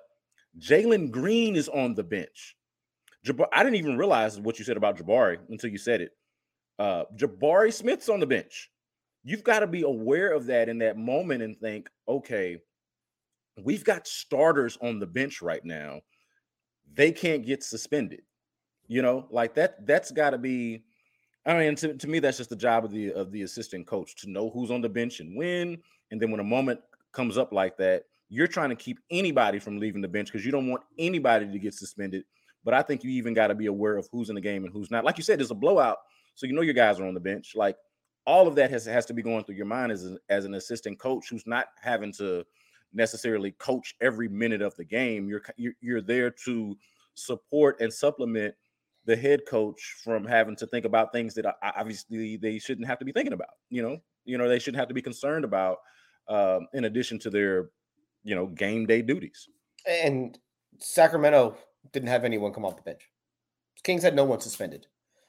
[0.59, 2.55] Jalen Green is on the bench.
[3.23, 6.11] Jab- I didn't even realize what you said about Jabari until you said it.
[6.77, 8.69] Uh, Jabari Smith's on the bench.
[9.23, 12.57] You've got to be aware of that in that moment and think, okay,
[13.63, 16.01] we've got starters on the bench right now
[16.95, 18.21] they can't get suspended.
[18.87, 19.85] You know, like that.
[19.85, 20.83] That's got to be.
[21.45, 24.15] I mean, to, to me, that's just the job of the of the assistant coach
[24.17, 25.77] to know who's on the bench and when.
[26.11, 26.79] And then when a moment
[27.11, 30.51] comes up like that, you're trying to keep anybody from leaving the bench because you
[30.51, 32.23] don't want anybody to get suspended.
[32.63, 34.73] But I think you even got to be aware of who's in the game and
[34.73, 35.03] who's not.
[35.03, 35.97] Like you said, there's a blowout,
[36.35, 37.53] so you know your guys are on the bench.
[37.55, 37.77] Like
[38.27, 40.53] all of that has has to be going through your mind as a, as an
[40.53, 42.45] assistant coach who's not having to
[42.95, 45.27] necessarily coach every minute of the game.
[45.27, 46.77] You're you're, you're there to
[47.13, 48.55] support and supplement
[49.05, 53.05] the head coach from having to think about things that obviously they shouldn't have to
[53.05, 53.49] be thinking about.
[53.69, 55.77] You know, you know they shouldn't have to be concerned about
[56.27, 57.69] um, in addition to their
[58.23, 59.47] you know game day duties.
[59.87, 60.37] And
[60.79, 61.57] Sacramento
[61.91, 63.09] didn't have anyone come off the bench.
[63.83, 64.87] Kings had no one suspended.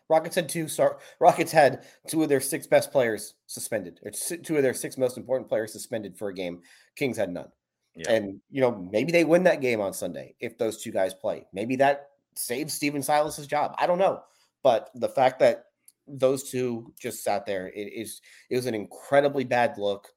[0.08, 0.68] Rockets had two.
[0.68, 4.96] Start, Rockets had two of their six best players suspended, or two of their six
[4.96, 6.60] most important players suspended for a game.
[6.96, 7.48] Kings had none.
[7.96, 8.12] Yeah.
[8.12, 11.46] And you know, maybe they win that game on Sunday if those two guys play.
[11.52, 13.74] Maybe that saves Stephen Silas's job.
[13.78, 14.22] I don't know.
[14.62, 15.64] But the fact that
[16.06, 20.08] those two just sat there, it is it was an incredibly bad look.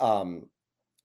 [0.00, 0.48] Um,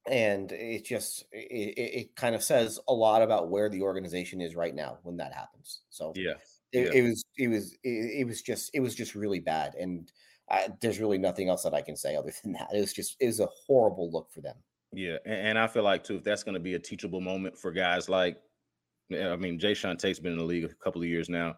[0.10, 4.56] and it just it, it kind of says a lot about where the organization is
[4.56, 5.82] right now when that happens.
[5.90, 6.34] So yeah,
[6.72, 7.02] it, yeah.
[7.02, 10.12] it was it was it, it, was just it was just really bad, and
[10.50, 12.70] I, there's really nothing else that I can say other than that.
[12.74, 14.56] It was just it was a horrible look for them.
[14.92, 17.58] Yeah, and, and I feel like too, if that's going to be a teachable moment
[17.58, 18.38] for guys like,
[19.12, 21.56] I mean, Jae'Sean Tate's been in the league a couple of years now,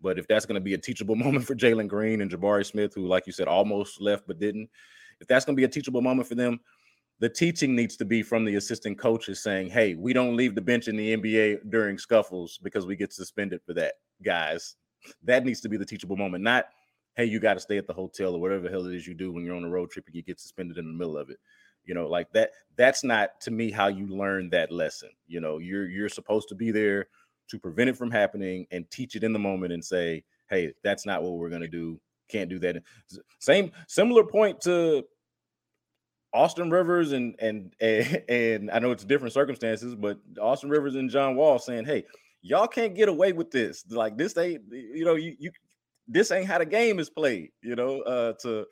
[0.00, 2.94] but if that's going to be a teachable moment for Jalen Green and Jabari Smith,
[2.94, 4.68] who, like you said, almost left but didn't,
[5.20, 6.60] if that's going to be a teachable moment for them,
[7.20, 10.60] the teaching needs to be from the assistant coaches saying, "Hey, we don't leave the
[10.60, 14.76] bench in the NBA during scuffles because we get suspended for that, guys."
[15.22, 16.66] That needs to be the teachable moment, not
[17.16, 19.14] hey, you got to stay at the hotel or whatever the hell it is you
[19.14, 21.28] do when you're on a road trip and you get suspended in the middle of
[21.28, 21.38] it.
[21.84, 25.10] You know like that that's not to me how you learn that lesson.
[25.26, 27.08] You know you're you're supposed to be there
[27.48, 31.04] to prevent it from happening and teach it in the moment and say hey that's
[31.04, 32.00] not what we're to do.
[32.28, 32.82] Can't do that.
[33.40, 35.04] Same similar point to
[36.32, 37.74] Austin Rivers and and
[38.28, 42.04] and, I know it's different circumstances, but Austin Rivers and John Wall saying, "Hey,
[42.42, 43.84] y'all can't get away with this.
[43.90, 45.50] Like this ain't you know you you
[46.08, 47.50] this ain't how the game is played.
[47.62, 48.66] You know, uh, to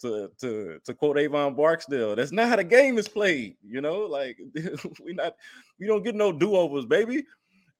[0.00, 3.56] to to to quote Avon Barksdale, that's not how the game is played.
[3.62, 4.38] You know, like
[5.04, 5.34] we not
[5.78, 7.24] we don't get no do overs, baby.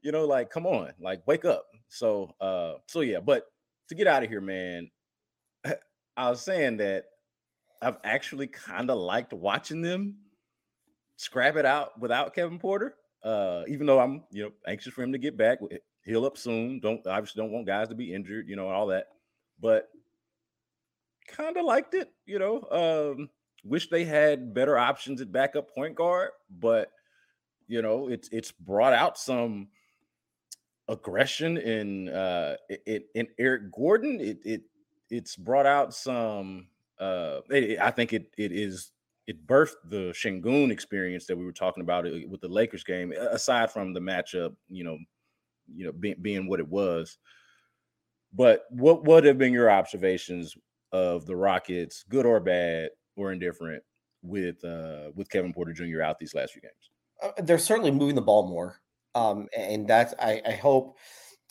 [0.03, 1.67] You know, like come on, like wake up.
[1.89, 3.45] So uh, so yeah, but
[3.89, 4.91] to get out of here, man,
[6.17, 7.05] I was saying that
[7.83, 10.17] I've actually kind of liked watching them
[11.21, 12.95] scrap it out without Kevin Porter.
[13.23, 15.59] Uh, even though I'm you know anxious for him to get back,
[16.05, 16.81] heal up soon.
[16.81, 19.09] Don't obviously don't want guys to be injured, you know, all that.
[19.61, 19.91] But
[21.29, 22.63] kind of liked it, you know.
[22.71, 23.29] Um,
[23.63, 26.91] wish they had better options at backup point guard, but
[27.69, 29.69] you know, it's it's brought out some
[30.89, 34.19] aggression in uh it, in Eric Gordon.
[34.21, 34.63] It it
[35.11, 36.67] it's brought out some
[37.01, 38.93] uh it, I think it it is
[39.31, 43.13] it birthed the Sengun experience that we were talking about uh, with the Lakers game,
[43.13, 44.99] aside from the matchup, you know,
[45.73, 47.17] you know, being, what it was.
[48.33, 50.57] But what would have been your observations
[50.91, 53.85] of the Rockets, good or bad or indifferent,
[54.23, 56.03] with uh with Kevin Porter Jr.
[56.03, 56.91] out these last few games?
[57.23, 58.81] Uh, they're certainly moving the ball more,
[59.15, 60.97] um, and that's I, I hope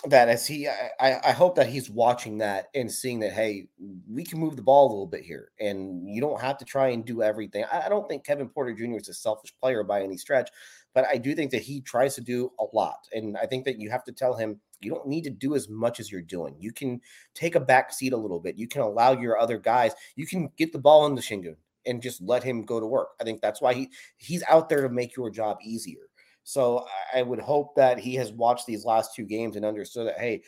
[0.07, 3.67] that as he I, I hope that he's watching that and seeing that hey
[4.09, 6.89] we can move the ball a little bit here and you don't have to try
[6.89, 7.65] and do everything.
[7.69, 10.49] I, don't think kevin porter jr is a selfish player by any stretch
[10.93, 13.77] but i do think that he tries to do a lot and i think that
[13.77, 16.55] you have to tell him you don't need to do as much as you're doing.
[16.59, 17.01] You can
[17.33, 18.57] take a back seat a little bit.
[18.57, 22.01] You can allow your other guys you can get the ball in the Sengun and
[22.01, 23.09] just let him go to work.
[23.19, 26.08] I think that's why he he's out there to make your job easier
[26.43, 30.19] so I would hope that he has watched these last two games and understood that
[30.19, 30.41] hey,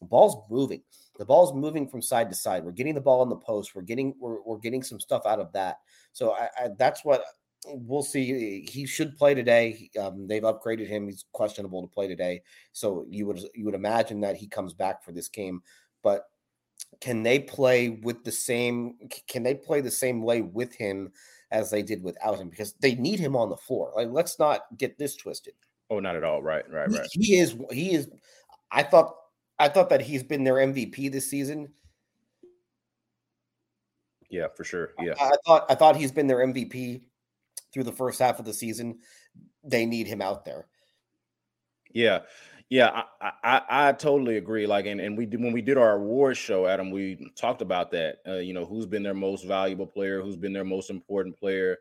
[0.00, 0.82] the ball's moving.
[1.18, 2.64] The ball's moving from side to side.
[2.64, 3.74] We're getting the ball in the post.
[3.74, 5.78] We're getting we're, we're getting some stuff out of that.
[6.12, 7.24] So I, I, that's what
[7.66, 8.66] we'll see.
[8.70, 9.90] He should play today.
[10.00, 11.06] Um, they've upgraded him.
[11.06, 12.42] He's questionable to play today.
[12.72, 15.62] So you would you would imagine that he comes back for this game.
[16.02, 16.24] But
[17.00, 18.96] can they play with the same?
[19.28, 21.12] Can they play the same way with him
[21.50, 23.92] as they did without him because they need him on the floor.
[23.94, 25.54] Like, let's not get this twisted.
[25.90, 26.42] Oh, not at all.
[26.42, 27.08] Right, right, right.
[27.12, 27.56] He, he is.
[27.70, 28.08] He is.
[28.70, 29.14] I thought.
[29.58, 31.72] I thought that he's been their MVP this season.
[34.28, 34.90] Yeah, for sure.
[35.00, 35.66] Yeah, I, I thought.
[35.70, 37.02] I thought he's been their MVP
[37.72, 38.98] through the first half of the season.
[39.62, 40.66] They need him out there.
[41.92, 42.20] Yeah,
[42.68, 44.66] yeah, I, I, I totally agree.
[44.66, 47.90] Like, and, and we did when we did our awards show, Adam, we talked about
[47.92, 48.18] that.
[48.26, 51.78] Uh, you know, who's been their most valuable player, who's been their most important player,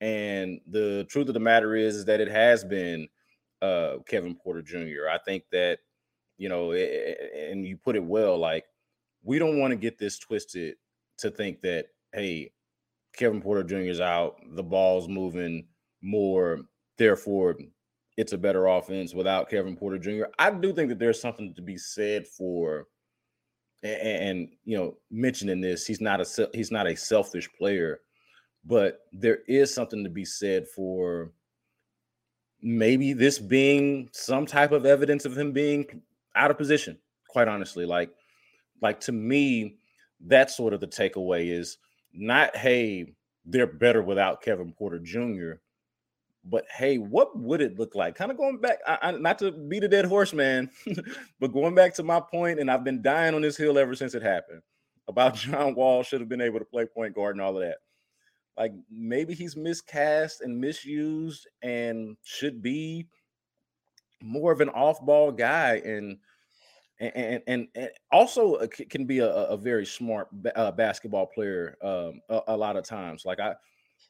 [0.00, 3.08] and the truth of the matter is, is that it has been
[3.62, 5.08] uh, Kevin Porter Jr.
[5.10, 5.78] I think that
[6.36, 7.18] you know, it,
[7.50, 8.36] and you put it well.
[8.38, 8.64] Like,
[9.22, 10.76] we don't want to get this twisted
[11.18, 12.50] to think that hey,
[13.16, 13.90] Kevin Porter Jr.
[13.90, 15.66] is out, the ball's moving
[16.02, 16.60] more,
[16.98, 17.56] therefore
[18.16, 20.24] it's a better offense without Kevin Porter Jr.
[20.38, 22.86] I do think that there's something to be said for
[23.84, 28.00] and, and you know mentioning this he's not a he's not a selfish player
[28.64, 31.30] but there is something to be said for
[32.62, 35.84] maybe this being some type of evidence of him being
[36.34, 36.98] out of position
[37.28, 38.10] quite honestly like
[38.80, 39.76] like to me
[40.26, 41.78] that's sort of the takeaway is
[42.14, 43.14] not hey
[43.46, 45.60] they're better without Kevin Porter Jr
[46.44, 48.14] but hey, what would it look like?
[48.14, 50.70] Kind of going back, I, I, not to beat a dead horse, man,
[51.40, 54.14] but going back to my point, and I've been dying on this hill ever since
[54.14, 54.62] it happened
[55.08, 57.78] about John Wall should have been able to play point guard and all of that.
[58.56, 63.06] Like maybe he's miscast and misused and should be
[64.22, 66.18] more of an off-ball guy and
[67.00, 72.40] and and, and also can be a, a very smart uh, basketball player um, a,
[72.48, 73.24] a lot of times.
[73.24, 73.54] Like I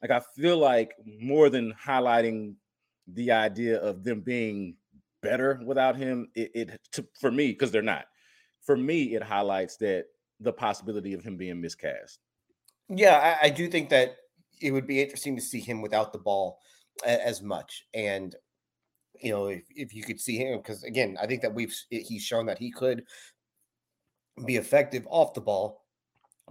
[0.05, 2.57] like I feel like more than highlighting
[3.07, 4.77] the idea of them being
[5.23, 8.05] better without him, it, it to, for me because they're not.
[8.67, 10.05] For me, it highlights that
[10.41, 12.19] the possibility of him being miscast.
[12.91, 14.17] Yeah, I, I do think that
[14.61, 16.59] it would be interesting to see him without the ball
[17.05, 18.37] as much, and
[19.21, 22.23] you know, if, if you could see him, because again, I think that we've he's
[22.23, 23.05] shown that he could
[24.45, 25.87] be effective off the ball,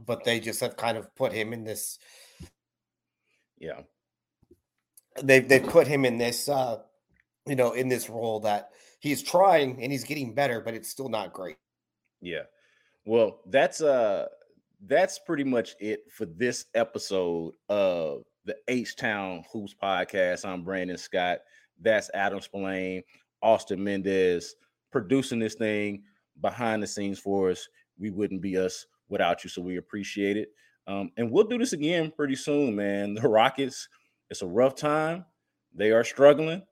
[0.04, 2.00] but they just have kind of put him in this
[3.64, 3.82] yeah.
[5.24, 6.80] They've they've put him in this uh
[7.48, 11.10] you know in this role that he's trying and he's getting better, but it's still
[11.10, 11.56] not great.
[12.22, 12.44] Yeah.
[13.06, 14.28] Well, that's uh
[14.86, 20.46] that's pretty much it for this episode of the H Town Hoops podcast.
[20.46, 21.40] I'm Brandon Scott.
[21.80, 23.04] That's Adam Spolane,
[23.42, 24.56] Austin Mendez
[24.92, 26.04] producing this thing
[26.42, 27.68] behind the scenes for us.
[27.98, 30.50] We wouldn't be us without you, so we appreciate it.
[30.88, 33.14] Um, and we'll do this again pretty soon, man.
[33.22, 33.88] The Rockets,
[34.30, 35.26] it's a rough time.
[35.74, 36.64] They are struggling.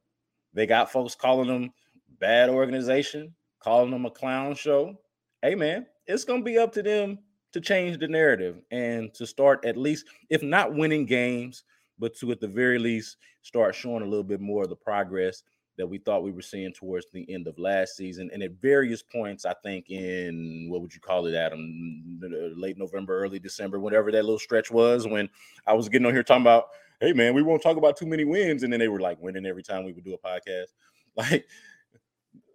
[0.53, 1.71] They got folks calling them
[2.19, 4.99] bad organization, calling them a clown show.
[5.41, 7.19] Hey, man, it's going to be up to them
[7.53, 11.63] to change the narrative and to start at least, if not winning games,
[11.99, 15.43] but to at the very least start showing a little bit more of the progress
[15.77, 18.29] that we thought we were seeing towards the end of last season.
[18.33, 22.19] And at various points, I think in what would you call it, Adam,
[22.55, 25.29] late November, early December, whatever that little stretch was, when
[25.65, 26.65] I was getting on here talking about,
[26.99, 29.45] hey man, we won't talk about too many wins, and then they were like winning
[29.45, 30.67] every time we would do a podcast.
[31.13, 31.45] Like,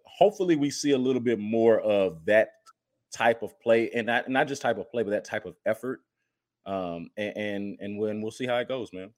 [0.03, 2.53] hopefully, we see a little bit more of that
[3.13, 6.01] type of play, and not not just type of play, but that type of effort.
[6.65, 9.11] Um, and and, and when we'll see how it goes, man.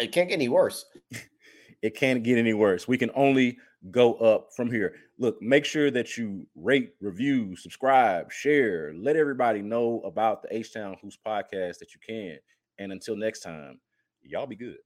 [0.00, 0.84] It can't get any worse.
[1.82, 2.88] It can't get any worse.
[2.88, 3.58] We can only
[3.90, 4.94] go up from here.
[5.18, 10.72] Look, make sure that you rate, review, subscribe, share, let everybody know about the H
[10.72, 12.38] Town Hoops podcast that you can.
[12.78, 13.80] And until next time,
[14.22, 14.78] y'all be good.